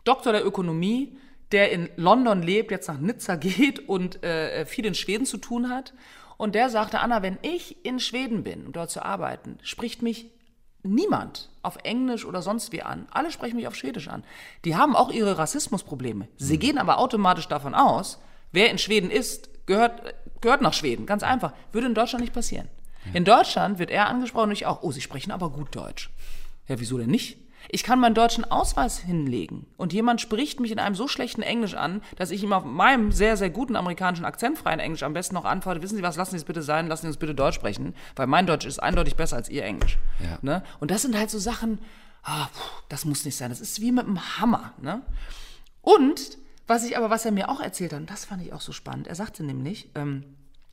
[0.04, 1.16] Doktor der Ökonomie,
[1.52, 5.68] der in London lebt, jetzt nach Nizza geht und äh, viel in Schweden zu tun
[5.68, 5.92] hat.
[6.40, 10.24] Und der sagte, Anna, wenn ich in Schweden bin, um dort zu arbeiten, spricht mich
[10.82, 13.06] niemand auf Englisch oder sonst wie an.
[13.10, 14.24] Alle sprechen mich auf Schwedisch an.
[14.64, 16.28] Die haben auch ihre Rassismusprobleme.
[16.38, 18.22] Sie gehen aber automatisch davon aus,
[18.52, 21.04] wer in Schweden ist, gehört, gehört nach Schweden.
[21.04, 21.52] Ganz einfach.
[21.72, 22.68] Würde in Deutschland nicht passieren.
[23.12, 24.82] In Deutschland wird er angesprochen und ich auch.
[24.82, 26.08] Oh, Sie sprechen aber gut Deutsch.
[26.68, 27.36] Ja, wieso denn nicht?
[27.68, 31.74] Ich kann meinen deutschen Ausweis hinlegen und jemand spricht mich in einem so schlechten Englisch
[31.74, 35.44] an, dass ich ihm auf meinem sehr, sehr guten amerikanischen akzentfreien Englisch am besten noch
[35.44, 37.94] antworte, wissen Sie was, lassen Sie es bitte sein, lassen Sie uns bitte Deutsch sprechen,
[38.16, 39.98] weil mein Deutsch ist eindeutig besser als Ihr Englisch.
[40.20, 40.38] Ja.
[40.42, 40.64] Ne?
[40.80, 41.78] Und das sind halt so Sachen,
[42.22, 44.72] ah, puh, das muss nicht sein, das ist wie mit einem Hammer.
[44.80, 45.02] Ne?
[45.82, 48.60] Und, was ich aber, was er mir auch erzählt hat, und das fand ich auch
[48.60, 50.24] so spannend, er sagte nämlich, ähm,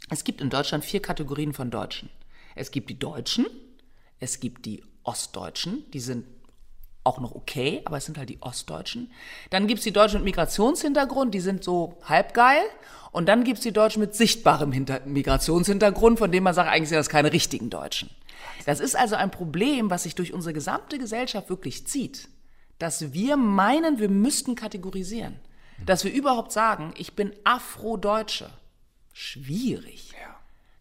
[0.10, 2.10] Es gibt in Deutschland vier Kategorien von Deutschen.
[2.56, 3.46] Es gibt die Deutschen,
[4.20, 6.26] es gibt die Ostdeutschen, die sind
[7.08, 9.12] auch noch okay, aber es sind halt die Ostdeutschen.
[9.50, 12.62] Dann gibt's die Deutschen mit Migrationshintergrund, die sind so halbgeil.
[13.12, 16.98] Und dann gibt's die Deutschen mit sichtbarem Hinter Migrationshintergrund, von dem man sagt, eigentlich sind
[16.98, 18.10] das keine richtigen Deutschen.
[18.66, 22.28] Das ist also ein Problem, was sich durch unsere gesamte Gesellschaft wirklich zieht.
[22.78, 25.40] Dass wir meinen, wir müssten kategorisieren.
[25.86, 28.50] Dass wir überhaupt sagen, ich bin Afrodeutsche.
[29.14, 30.14] Schwierig.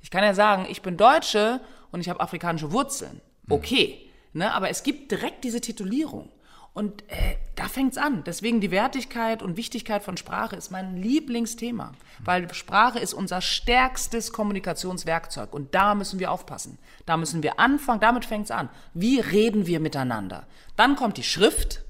[0.02, 1.60] Ich kann ja sagen, ich bin Deutsche
[1.90, 3.20] und ich habe afrikanische Wurzeln.
[3.48, 4.05] Okay.
[4.36, 6.28] Ne, aber es gibt direkt diese Titulierung.
[6.74, 8.22] Und äh, da fängt's an.
[8.24, 11.92] Deswegen die Wertigkeit und Wichtigkeit von Sprache ist mein Lieblingsthema.
[12.22, 15.54] Weil Sprache ist unser stärkstes Kommunikationswerkzeug.
[15.54, 16.76] Und da müssen wir aufpassen.
[17.06, 18.68] Da müssen wir anfangen, damit fängt's an.
[18.92, 20.46] Wie reden wir miteinander?
[20.76, 21.80] Dann kommt die Schrift,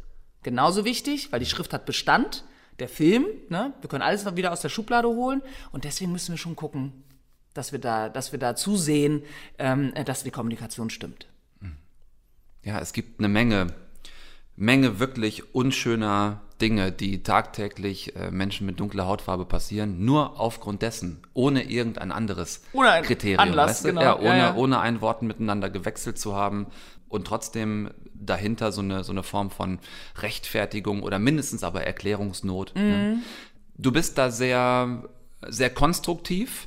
[0.44, 2.44] genauso wichtig, weil die Schrift hat Bestand.
[2.78, 3.72] Der Film, ne?
[3.80, 5.42] wir können alles wieder aus der Schublade holen.
[5.72, 7.02] Und deswegen müssen wir schon gucken,
[7.54, 9.24] dass wir da, dass wir da zusehen,
[9.58, 11.26] ähm, dass die Kommunikation stimmt.
[12.66, 13.68] Ja, es gibt eine Menge,
[14.56, 21.20] Menge wirklich unschöner Dinge, die tagtäglich äh, Menschen mit dunkler Hautfarbe passieren, nur aufgrund dessen,
[21.32, 23.38] ohne irgendein anderes Ohne ein Kriterium.
[23.38, 23.88] Anlass, weißt du?
[23.90, 24.00] genau.
[24.00, 24.54] Ja, ohne, Ja, ja.
[24.56, 26.66] ohne ein Wort miteinander gewechselt zu haben
[27.08, 29.78] und trotzdem dahinter so eine, so eine Form von
[30.18, 32.74] Rechtfertigung oder mindestens aber Erklärungsnot.
[32.74, 32.82] Mhm.
[32.82, 33.18] Ne?
[33.76, 35.04] Du bist da sehr,
[35.46, 36.66] sehr konstruktiv.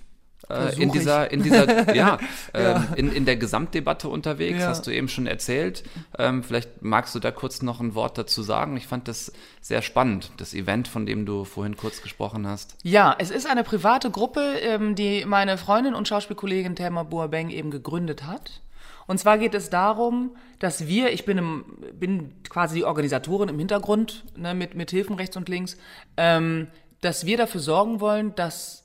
[0.49, 2.17] Äh, in dieser, in dieser, ja,
[2.53, 4.67] ähm, in, in der Gesamtdebatte unterwegs, Ja.
[4.67, 5.83] hast du eben schon erzählt.
[6.17, 8.75] Ähm, vielleicht magst du da kurz noch ein Wort dazu sagen.
[8.77, 9.31] Ich fand das
[9.61, 12.75] sehr spannend, das Event, von dem du vorhin kurz gesprochen hast.
[12.83, 17.69] Ja, es ist eine private Gruppe, ähm, die meine Freundin und Schauspielkollegin Thelma Boabeng eben
[17.69, 18.61] gegründet hat.
[19.05, 23.57] Und zwar geht es darum, dass wir, ich bin, im, bin quasi die Organisatorin im
[23.57, 25.77] Hintergrund, ne, mit, mit Hilfen rechts und links,
[26.15, 26.67] ähm,
[27.01, 28.78] dass wir dafür sorgen wollen, dass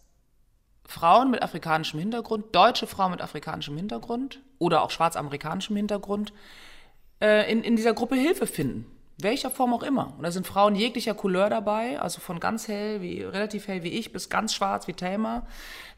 [0.87, 6.33] Frauen mit afrikanischem Hintergrund, deutsche Frauen mit afrikanischem Hintergrund oder auch schwarzamerikanischem Hintergrund
[7.21, 8.87] äh, in, in dieser Gruppe Hilfe finden.
[9.19, 10.13] Welcher Form auch immer.
[10.17, 13.91] Und da sind Frauen jeglicher Couleur dabei, also von ganz hell wie relativ hell wie
[13.91, 15.47] ich bis ganz schwarz wie Thelma,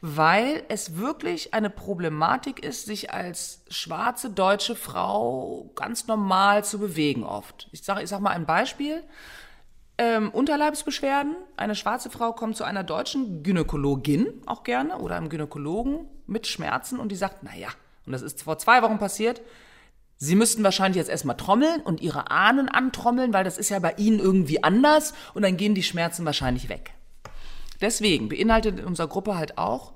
[0.01, 7.23] weil es wirklich eine Problematik ist, sich als schwarze deutsche Frau ganz normal zu bewegen
[7.23, 7.67] oft.
[7.71, 9.03] Ich sage ich sag mal ein Beispiel.
[9.97, 11.35] Ähm, Unterleibsbeschwerden.
[11.55, 16.99] Eine schwarze Frau kommt zu einer deutschen Gynäkologin auch gerne oder einem Gynäkologen mit Schmerzen
[16.99, 17.69] und die sagt, naja,
[18.05, 19.41] und das ist vor zwei Wochen passiert,
[20.19, 23.93] Sie müssten wahrscheinlich jetzt erstmal trommeln und ihre Ahnen antrommeln, weil das ist ja bei
[23.97, 26.93] ihnen irgendwie anders und dann gehen die Schmerzen wahrscheinlich weg.
[27.81, 29.93] Deswegen beinhaltet in unserer Gruppe halt auch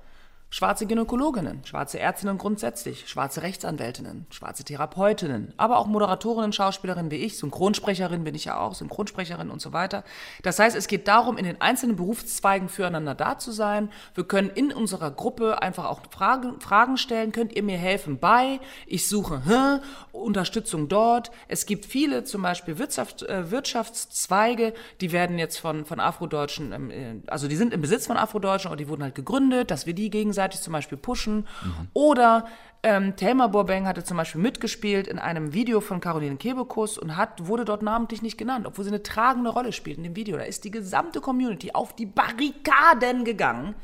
[0.51, 7.37] schwarze Gynäkologinnen, schwarze Ärztinnen grundsätzlich, schwarze Rechtsanwältinnen, schwarze Therapeutinnen, aber auch Moderatorinnen, Schauspielerinnen wie ich,
[7.37, 10.03] Synchronsprecherin bin ich ja auch, Synchronsprecherin und so weiter.
[10.43, 13.89] Das heißt, es geht darum, in den einzelnen Berufszweigen füreinander da zu sein.
[14.13, 17.31] Wir können in unserer Gruppe einfach auch Fragen, Fragen stellen.
[17.31, 18.59] Könnt ihr mir helfen bei?
[18.87, 19.79] Ich suche hä,
[20.11, 21.31] Unterstützung dort.
[21.47, 26.91] Es gibt viele, zum Beispiel Wirtschaft, äh, Wirtschaftszweige, die werden jetzt von, von Afrodeutschen, ähm,
[26.91, 29.93] äh, also die sind im Besitz von Afrodeutschen, aber die wurden halt gegründet, dass wir
[29.93, 31.47] die gegenseitig zum Beispiel pushen.
[31.93, 32.47] Oder
[32.83, 37.45] ähm, Thelma Borbeng hatte zum Beispiel mitgespielt in einem Video von Caroline Kebekus und hat,
[37.47, 40.37] wurde dort namentlich nicht genannt, obwohl sie eine tragende Rolle spielt in dem Video.
[40.37, 43.75] Da ist die gesamte Community auf die Barrikaden gegangen,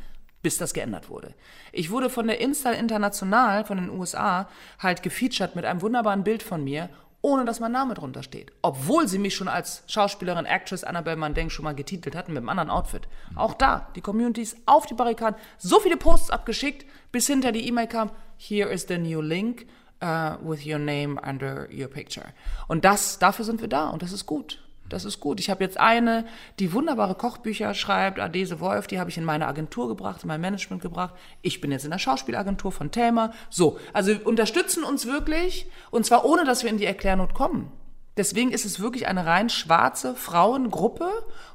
[0.42, 1.36] bis das geändert wurde.
[1.72, 4.50] Ich wurde von der Insta International, von den USA,
[4.80, 6.90] halt gefeatured mit einem wunderbaren Bild von mir,
[7.22, 8.52] ohne dass mein Name drunter steht.
[8.62, 12.50] Obwohl sie mich schon als Schauspielerin, Actress Annabelle Mandeng schon mal getitelt hatten mit einem
[12.50, 13.08] anderen Outfit.
[13.36, 17.68] Auch da, die Community ist auf die Barrikaden, so viele Posts abgeschickt, bis hinter die
[17.68, 19.66] E-Mail kam, here is the new link
[20.02, 22.28] uh, with your name under your picture.
[22.68, 24.62] Und das, dafür sind wir da und das ist gut.
[24.90, 25.40] Das ist gut.
[25.40, 26.26] Ich habe jetzt eine,
[26.60, 30.42] die wunderbare Kochbücher schreibt, Adese Wolf, die habe ich in meine Agentur gebracht, in mein
[30.42, 31.14] Management gebracht.
[31.42, 33.34] Ich bin jetzt in der Schauspielagentur von Thelma.
[33.50, 37.72] So, also wir unterstützen uns wirklich und zwar ohne, dass wir in die Erklärnot kommen.
[38.18, 41.08] Deswegen ist es wirklich eine rein schwarze Frauengruppe.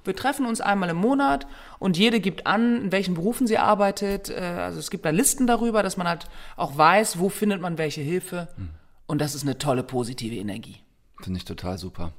[0.04, 1.48] Wir treffen uns einmal im Monat
[1.80, 4.30] und jede gibt an, in welchen Berufen sie arbeitet.
[4.30, 7.78] Äh, Also es gibt da Listen darüber, dass man halt auch weiß, wo findet man
[7.78, 8.48] welche Hilfe.
[9.08, 10.76] Und das ist eine tolle positive Energie.
[11.22, 12.12] Finde ich total super.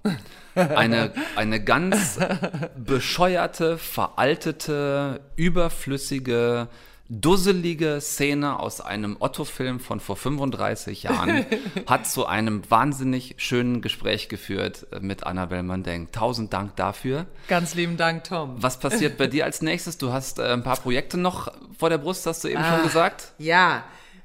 [0.56, 2.20] Eine, eine ganz
[2.78, 6.70] bescheuerte, veraltete, überflüssige,
[7.10, 11.46] dusselige Szene aus einem Otto-Film von vor 35 Jahren
[11.86, 16.12] hat zu einem wahnsinnig schönen Gespräch geführt mit Annabelle Mandeng.
[16.12, 17.26] Tausend Dank dafür.
[17.48, 18.56] Ganz lieben Dank, Tom.
[18.62, 19.98] Was passiert bei dir als nächstes?
[19.98, 23.34] Du hast äh, ein paar Projekte noch vor der Brust, hast du eben schon gesagt.
[23.38, 23.84] Ja,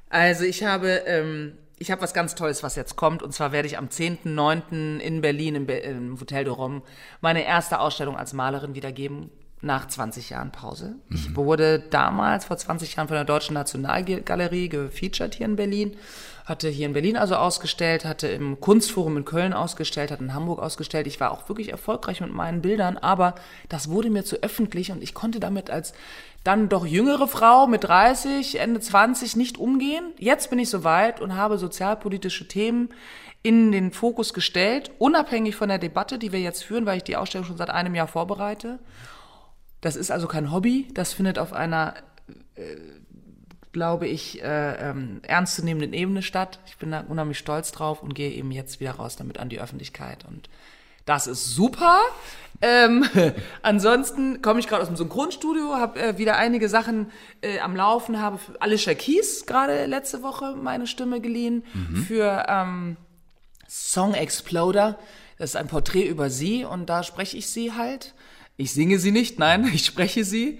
[0.09, 3.23] also ich habe, ähm, ich habe was ganz Tolles, was jetzt kommt.
[3.23, 4.99] Und zwar werde ich am 10.9.
[4.99, 6.81] in Berlin im, Be im Hotel de Rome
[7.21, 9.31] meine erste Ausstellung als Malerin wiedergeben.
[9.61, 10.95] nach 20 Jahren Pause.
[11.09, 15.97] Ich wurde damals vor 20 Jahren von der Deutschen Nationalgalerie gefeatured hier in Berlin.
[16.49, 20.59] Hatte hier in Berlin also ausgestellt, hatte im Kunstforum in Köln ausgestellt, hatte in Hamburg
[20.59, 21.05] ausgestellt.
[21.05, 23.35] Ich war auch wirklich erfolgreich mit meinen Bildern, aber
[23.69, 25.93] das wurde mir zu öffentlich und ich konnte damit als
[26.43, 30.11] dann doch jüngere Frau mit 30, Ende 20 nicht umgehen.
[30.17, 32.89] Jetzt bin ich soweit und habe sozialpolitische Themen
[33.43, 37.15] in den Fokus gestellt, unabhängig von der Debatte, die wir jetzt führen, weil ich die
[37.15, 38.79] Ausstellung schon seit einem Jahr vorbereite.
[39.81, 41.93] Das ist also kein Hobby, das findet auf einer,
[42.55, 42.75] äh,
[43.71, 46.59] glaube ich, äh, ähm, ernstzunehmenden Ebene statt.
[46.67, 49.59] Ich bin da unheimlich stolz drauf und gehe eben jetzt wieder raus damit an die
[49.59, 50.25] Öffentlichkeit.
[50.27, 50.49] Und
[51.05, 51.99] das ist super.
[52.61, 53.05] Ähm,
[53.61, 57.11] ansonsten komme ich gerade aus dem Synchronstudio, habe äh, wieder einige Sachen
[57.41, 61.63] äh, am Laufen, habe für Alicia Keys gerade letzte Woche meine Stimme geliehen
[62.07, 62.97] für ähm,
[63.67, 64.99] Song Exploder.
[65.37, 68.13] Das ist ein Porträt über sie und da spreche ich sie halt.
[68.57, 70.59] Ich singe sie nicht, nein, ich spreche sie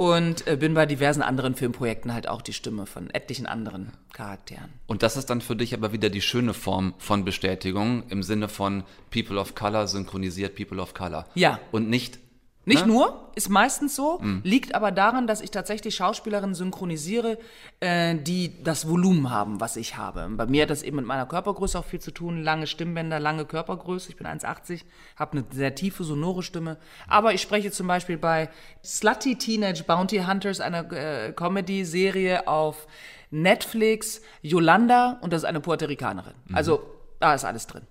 [0.00, 4.70] und äh, bin bei diversen anderen Filmprojekten halt auch die Stimme von etlichen anderen Charakteren.
[4.86, 8.48] Und das ist dann für dich aber wieder die schöne Form von Bestätigung im Sinne
[8.48, 11.26] von People of Color synchronisiert People of Color.
[11.34, 11.60] Ja.
[11.70, 12.18] Und nicht.
[12.66, 12.92] Nicht ne?
[12.92, 17.38] nur, ist meistens so, liegt aber daran, dass ich tatsächlich Schauspielerinnen synchronisiere,
[17.80, 20.28] äh, die das Volumen haben, was ich habe.
[20.30, 22.42] Bei mir hat das eben mit meiner Körpergröße auch viel zu tun.
[22.42, 24.10] Lange Stimmbänder, lange Körpergröße.
[24.10, 24.82] Ich bin 1,80,
[25.16, 26.76] habe eine sehr tiefe, sonore Stimme.
[27.08, 28.50] Aber ich spreche zum Beispiel bei
[28.84, 32.86] Slutty Teenage Bounty Hunters, einer äh, Comedy-Serie auf
[33.30, 36.34] Netflix, Yolanda, und das ist eine Puerto Ricanerin.
[36.52, 36.82] Also,
[37.20, 37.82] da ist alles drin.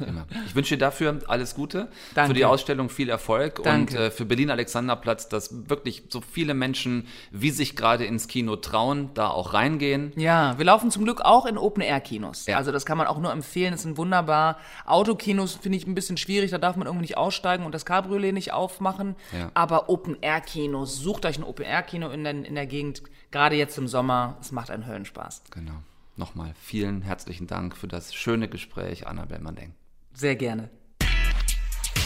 [0.00, 0.26] Immer.
[0.46, 2.28] Ich wünsche dir dafür alles Gute, Danke.
[2.30, 3.94] für die Ausstellung viel Erfolg Danke.
[3.94, 8.56] und äh, für Berlin Alexanderplatz, dass wirklich so viele Menschen, wie sich gerade ins Kino
[8.56, 10.12] trauen, da auch reingehen.
[10.16, 12.46] Ja, wir laufen zum Glück auch in Open-Air-Kinos.
[12.46, 12.56] Ja.
[12.56, 14.56] Also das kann man auch nur empfehlen, das sind wunderbar.
[14.86, 18.32] Autokinos finde ich ein bisschen schwierig, da darf man irgendwie nicht aussteigen und das Cabriolet
[18.32, 19.16] nicht aufmachen.
[19.38, 19.50] Ja.
[19.52, 24.38] Aber Open-Air-Kinos, sucht euch ein Open-Air-Kino in der, in der Gegend, gerade jetzt im Sommer,
[24.40, 25.42] es macht einen Höllenspaß.
[25.50, 25.82] Genau.
[26.18, 29.74] Nochmal vielen herzlichen Dank für das schöne Gespräch, Annabel Mandeng.
[30.12, 30.68] Sehr gerne.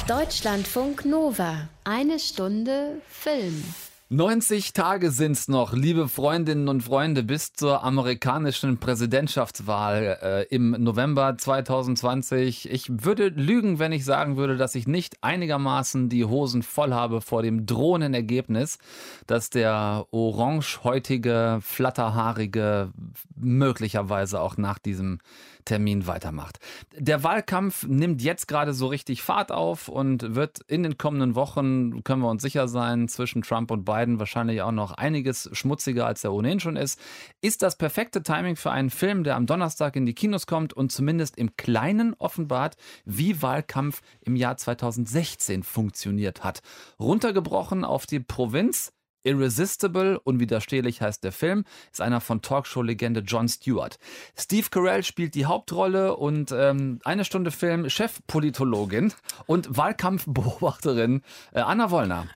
[0.06, 1.70] Deutschlandfunk Nova.
[1.84, 3.64] Eine Stunde Film.
[4.12, 11.38] 90 Tage sind's noch, liebe Freundinnen und Freunde, bis zur amerikanischen Präsidentschaftswahl äh, im November
[11.38, 12.70] 2020.
[12.70, 17.22] Ich würde lügen, wenn ich sagen würde, dass ich nicht einigermaßen die Hosen voll habe
[17.22, 18.76] vor dem drohenden Ergebnis,
[19.26, 22.92] dass der orangehäutige, flatterhaarige
[23.34, 25.20] möglicherweise auch nach diesem
[25.64, 26.58] Termin weitermacht.
[26.96, 32.02] Der Wahlkampf nimmt jetzt gerade so richtig Fahrt auf und wird in den kommenden Wochen,
[32.04, 36.24] können wir uns sicher sein, zwischen Trump und Biden wahrscheinlich auch noch einiges schmutziger, als
[36.24, 37.00] er ohnehin schon ist.
[37.40, 40.92] Ist das perfekte Timing für einen Film, der am Donnerstag in die Kinos kommt und
[40.92, 46.62] zumindest im Kleinen offenbart, wie Wahlkampf im Jahr 2016 funktioniert hat.
[46.98, 48.92] Runtergebrochen auf die Provinz,
[49.24, 53.98] Irresistible, unwiderstehlich heißt der Film, ist einer von Talkshow-Legende Jon Stewart.
[54.36, 59.12] Steve Carell spielt die Hauptrolle und ähm, eine Stunde Film Chefpolitologin
[59.46, 62.26] und Wahlkampfbeobachterin äh, Anna Wollner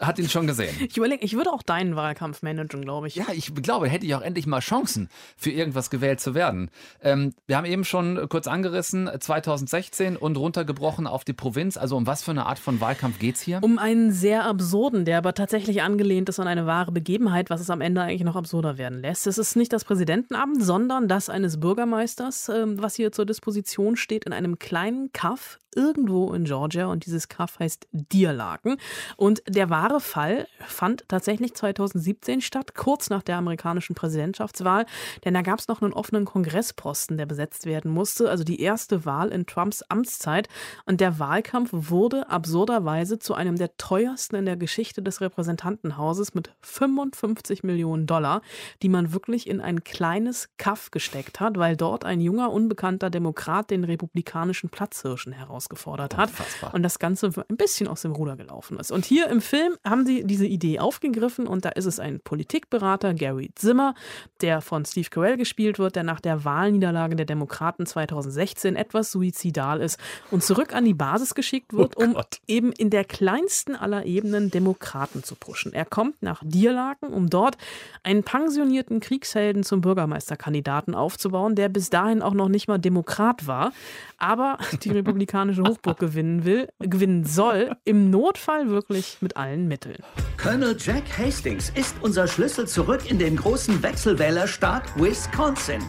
[0.00, 0.74] hat ihn schon gesehen.
[0.88, 3.16] Ich überlege, ich würde auch deinen Wahlkampf managen, glaube ich.
[3.16, 6.70] Ja, ich glaube, hätte ich auch endlich mal Chancen, für irgendwas gewählt zu werden.
[7.02, 11.76] Ähm, wir haben eben schon kurz angerissen, 2016 und runtergebrochen auf die Provinz.
[11.76, 13.60] Also um was für eine Art von Wahlkampf geht's hier?
[13.62, 17.70] Um einen sehr absurden, der aber tatsächlich angelehnt ist an eine wahre Begebenheit, was es
[17.70, 19.26] am Ende eigentlich noch absurder werden lässt.
[19.26, 24.24] Es ist nicht das Präsidentenamt, sondern das eines Bürgermeisters, ähm, was hier zur Disposition steht
[24.24, 28.78] in einem kleinen Kaff irgendwo in Georgia und dieses Kaff heißt Dierlaken.
[29.16, 34.86] Und der wahre Fall fand tatsächlich 2017 statt, kurz nach der amerikanischen Präsidentschaftswahl,
[35.24, 39.04] denn da gab es noch einen offenen Kongressposten, der besetzt werden musste, also die erste
[39.04, 40.48] Wahl in Trumps Amtszeit.
[40.84, 46.50] Und der Wahlkampf wurde absurderweise zu einem der teuersten in der Geschichte des Repräsentantenhauses mit
[46.62, 48.42] 55 Millionen Dollar,
[48.82, 53.70] die man wirklich in ein kleines Kaff gesteckt hat, weil dort ein junger, unbekannter Demokrat
[53.70, 55.32] den republikanischen Platzhirschen
[55.66, 56.74] herausgefordert hat Unfassbar.
[56.74, 58.90] und das Ganze ein bisschen aus dem Ruder gelaufen ist.
[58.90, 63.14] Und hier im Film haben sie diese Idee aufgegriffen und da ist es ein Politikberater,
[63.14, 63.94] Gary Zimmer,
[64.40, 69.80] der von Steve Carell gespielt wird, der nach der Wahlniederlage der Demokraten 2016 etwas suizidal
[69.80, 69.98] ist
[70.30, 75.22] und zurück an die Basis geschickt wird, um eben in der kleinsten aller Ebenen Demokraten
[75.22, 75.72] zu pushen.
[75.72, 77.56] Er kommt nach Dierlaken, um dort
[78.02, 83.72] einen pensionierten Kriegshelden zum Bürgermeisterkandidaten aufzubauen, der bis dahin auch noch nicht mal Demokrat war,
[84.18, 89.98] aber die republikanische Hochburg gewinnen will, gewinnen soll, im Notfall wirklich mit allen Mitteln.
[90.36, 95.82] Colonel Jack Hastings ist unser Schlüssel zurück in den großen Wechselwählerstaat Wisconsin.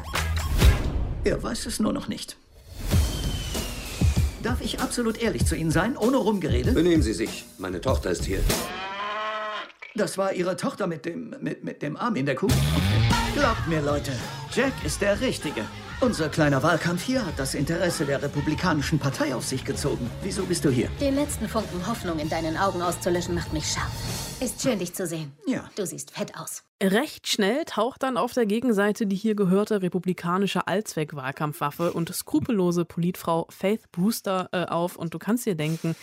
[1.23, 2.37] Er weiß es nur noch nicht.
[4.43, 6.71] Darf ich absolut ehrlich zu Ihnen sein, ohne Rumgerede?
[6.71, 7.45] Benehmen Sie sich.
[7.57, 8.39] Meine Tochter ist hier.
[9.95, 12.47] Das war ihre Tochter mit dem, mit, mit dem Arm in der Kuh.
[13.33, 14.11] Glaubt mir, Leute,
[14.53, 15.65] Jack ist der Richtige.
[15.99, 20.07] Unser kleiner Wahlkampf hier hat das Interesse der Republikanischen Partei auf sich gezogen.
[20.21, 20.89] Wieso bist du hier?
[21.01, 23.91] Den letzten Funken Hoffnung in deinen Augen auszulöschen macht mich scharf.
[24.39, 25.31] Ist schön, dich zu sehen.
[25.47, 25.67] Ja.
[25.75, 26.61] Du siehst fett aus.
[26.83, 33.47] Recht schnell taucht dann auf der Gegenseite die hier gehörte republikanische Allzweck-Wahlkampfwaffe und skrupellose Politfrau
[33.49, 34.97] Faith Brewster äh, auf.
[34.97, 35.95] Und du kannst dir denken,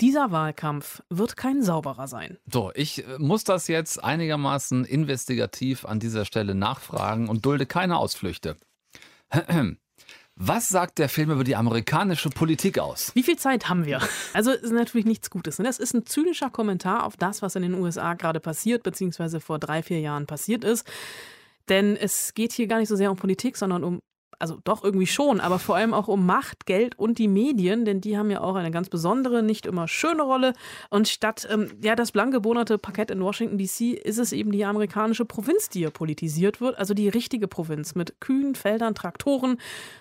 [0.00, 2.38] dieser Wahlkampf wird kein sauberer sein.
[2.52, 7.98] So, ich äh, muss das jetzt einigermaßen investigativ an dieser Stelle nachfragen und dulde keine
[7.98, 8.56] Ausflüchte.
[10.34, 13.14] Was sagt der Film über die amerikanische Politik aus?
[13.14, 14.00] Wie viel Zeit haben wir?
[14.32, 15.58] Also ist natürlich nichts Gutes.
[15.58, 15.66] Ne?
[15.66, 19.58] Das ist ein zynischer Kommentar auf das, was in den USA gerade passiert, beziehungsweise vor
[19.58, 20.90] drei, vier Jahren passiert ist.
[21.68, 24.00] Denn es geht hier gar nicht so sehr um Politik, sondern um
[24.38, 28.00] also doch irgendwie schon, aber vor allem auch um Macht, Geld und die Medien, denn
[28.00, 30.52] die haben ja auch eine ganz besondere, nicht immer schöne Rolle.
[30.90, 34.64] Und statt ähm, ja das blank gebonerte Parkett in Washington DC ist es eben die
[34.64, 39.58] amerikanische Provinz, die hier politisiert wird, also die richtige Provinz mit Kühen, Feldern, Traktoren,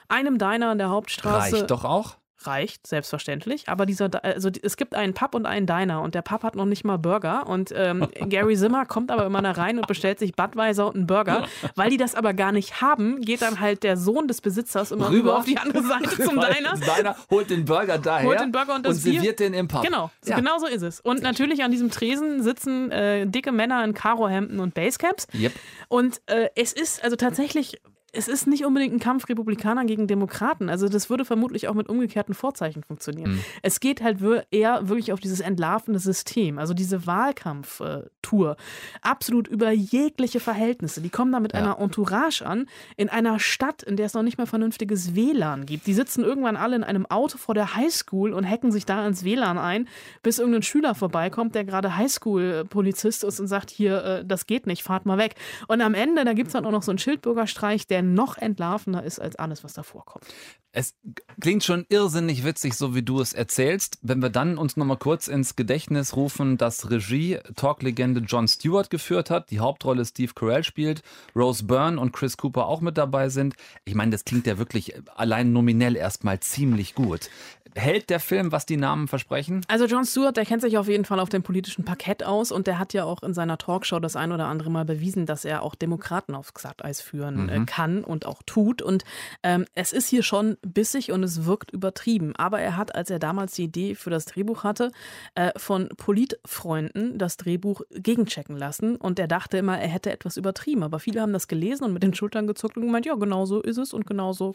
[0.08, 1.56] einem Diner an der Hauptstraße.
[1.56, 2.21] Reicht doch auch.
[2.48, 3.68] Reicht, selbstverständlich.
[3.68, 6.66] Aber dieser, also es gibt einen Pub und einen Diner und der Pub hat noch
[6.66, 7.48] nicht mal Burger.
[7.48, 11.08] Und ähm, Gary Zimmer kommt aber immer da rein und bestellt sich Budweiser und einen
[11.08, 11.48] Burger.
[11.76, 15.10] Weil die das aber gar nicht haben, geht dann halt der Sohn des Besitzers immer
[15.10, 16.74] rüber, rüber auf die andere Seite zum Diner.
[16.76, 19.48] Diner holt den Burger daher holt den Burger und, das und serviert Bier.
[19.48, 19.84] den im Pub.
[19.84, 20.36] Genau, ja.
[20.36, 21.00] genau so ist es.
[21.00, 25.28] Und natürlich an diesem Tresen sitzen äh, dicke Männer in Karohemden und Basecaps.
[25.34, 25.54] Yep.
[25.88, 27.82] Und äh, es ist also tatsächlich
[28.14, 30.70] es ist nicht unbedingt ein Kampf Republikaner gegen Demokraten.
[30.70, 33.34] Also das würde vermutlich auch mit umgekehrten Vorzeichen funktionieren.
[33.34, 33.44] Mhm.
[33.62, 34.20] Es geht halt
[34.52, 38.58] eher wirklich auf dieses entlarvende System, also diese Wahlkampftour.
[39.02, 41.02] Absolut über jegliche Verhältnisse.
[41.02, 41.60] Die kommen da mit ja.
[41.60, 45.88] einer Entourage an, in einer Stadt, in der es noch nicht mal vernünftiges WLAN gibt.
[45.88, 49.24] Die sitzen irgendwann alle in einem Auto vor der Highschool und hacken sich da ins
[49.24, 49.88] WLAN ein,
[50.22, 54.84] bis irgendein Schüler vorbeikommt, der gerade Highschool-Polizist ist und sagt, hier, äh, das geht nicht,
[54.84, 55.36] fahrt mal weg.
[55.68, 59.04] Und am Ende, da gibt es dann auch noch so einen Schildbürgerstreich, der noch entlarvender
[59.04, 60.26] ist als alles, was davor kommt.
[60.74, 60.96] Es
[61.42, 63.98] klingt schon irrsinnig witzig, so wie du es erzählst.
[64.02, 69.30] Wenn wir dann uns nochmal kurz ins Gedächtnis rufen, dass Regie Talk-Legende Jon Stewart geführt
[69.30, 71.04] hat, die Hauptrolle Steve Carell spielt,
[71.36, 73.56] Rose Byrne und Chris Cooper auch mit dabei sind.
[73.84, 77.30] Ich meine, das klingt ja wirklich allein nominell erstmal ziemlich gut.
[77.76, 79.66] Hält der Film, was die Namen versprechen?
[79.68, 82.68] Also Jon Stewart, der kennt sich auf jeden Fall auf dem politischen Parkett aus und
[82.68, 85.64] der hat ja auch in seiner Talkshow das ein oder andere Mal bewiesen, dass er
[85.64, 87.66] auch Demokraten aufs Glatteis führen äh, mhm.
[87.66, 88.82] kann und auch tut.
[88.82, 89.04] Und
[89.44, 92.36] ähm, es ist hier schon bissig und es wirkt übertrieben.
[92.36, 94.92] Aber er hat, als er damals die Idee für das Drehbuch hatte,
[95.36, 100.84] äh, von Politfreunden das Drehbuch gegenchecken lassen und er dachte immer, er hätte etwas übertrieben.
[100.84, 103.62] Aber viele haben das gelesen und mit den Schultern gezuckt und gemeint, ja, genau so
[103.62, 104.54] ist es und genau so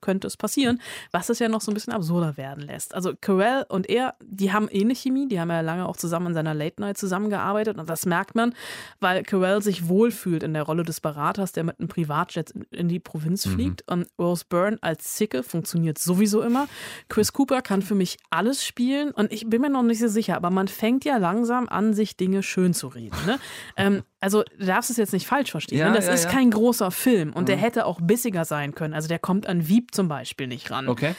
[0.00, 0.80] könnte es passieren,
[1.12, 2.94] was es ja noch so ein bisschen absurder werden lässt.
[2.94, 6.34] Also Carell und er, die haben ähnliche Chemie, die haben ja lange auch zusammen in
[6.34, 8.54] seiner Late Night zusammengearbeitet und das merkt man,
[9.00, 13.00] weil Carell sich wohlfühlt in der Rolle des Beraters, der mit einem Privatjet in die
[13.00, 13.50] Provinz mhm.
[13.50, 16.68] fliegt und Rose Byrne als Zicke funktioniert sowieso immer.
[17.08, 20.36] Chris Cooper kann für mich alles spielen und ich bin mir noch nicht so sicher,
[20.36, 23.16] aber man fängt ja langsam an, sich Dinge schön zu reden.
[23.26, 23.38] Ne?
[23.76, 25.78] ähm, also du darfst es jetzt nicht falsch verstehen.
[25.78, 25.94] Ja, ne?
[25.96, 26.30] Das ja, ist ja.
[26.30, 27.46] kein großer Film und Mhm.
[27.46, 28.94] der hätte auch bissiger sein können.
[28.94, 30.88] Also der kommt an Wieb zum Beispiel nicht ran.
[30.88, 31.14] Okay.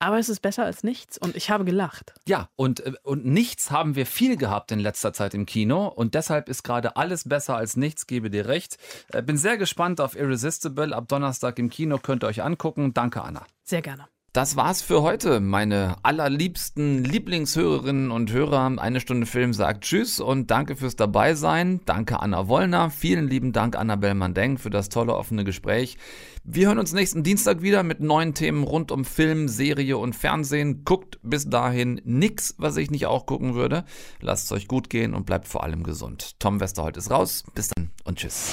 [0.00, 2.12] Aber es ist besser als nichts und ich habe gelacht.
[2.28, 6.14] Ja, und, äh, und nichts haben wir viel gehabt in letzter Zeit im Kino und
[6.14, 8.76] deshalb ist gerade alles besser als nichts, gebe dir recht.
[9.12, 10.92] Äh, Bin sehr gespannt auf Irresistible.
[10.94, 12.92] Ab Donnerstag im Kino könnt ihr euch angucken.
[12.92, 13.46] Danke, Anna.
[13.62, 14.06] Sehr gerne.
[14.34, 18.80] Das war's für heute, meine allerliebsten Lieblingshörerinnen und Hörer.
[18.80, 21.82] Eine Stunde Film sagt Tschüss und danke fürs Dabeisein.
[21.84, 22.90] Danke Anna Wollner.
[22.90, 25.98] Vielen lieben Dank Annabelle Mandeng für das tolle offene Gespräch.
[26.42, 30.84] Wir hören uns nächsten Dienstag wieder mit neuen Themen rund um Film, Serie und Fernsehen.
[30.84, 33.84] Guckt bis dahin nix, was ich nicht auch gucken würde.
[34.20, 36.40] Lasst es euch gut gehen und bleibt vor allem gesund.
[36.40, 37.44] Tom Westerholt ist raus.
[37.54, 38.52] Bis dann und tschüss.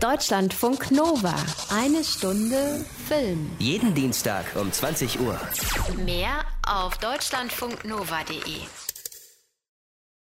[0.00, 1.34] Deutschlandfunk Nova.
[1.70, 3.50] Eine Stunde Film.
[3.58, 5.38] Jeden Dienstag um 20 Uhr.
[6.04, 8.87] Mehr auf deutschlandfunknova.de.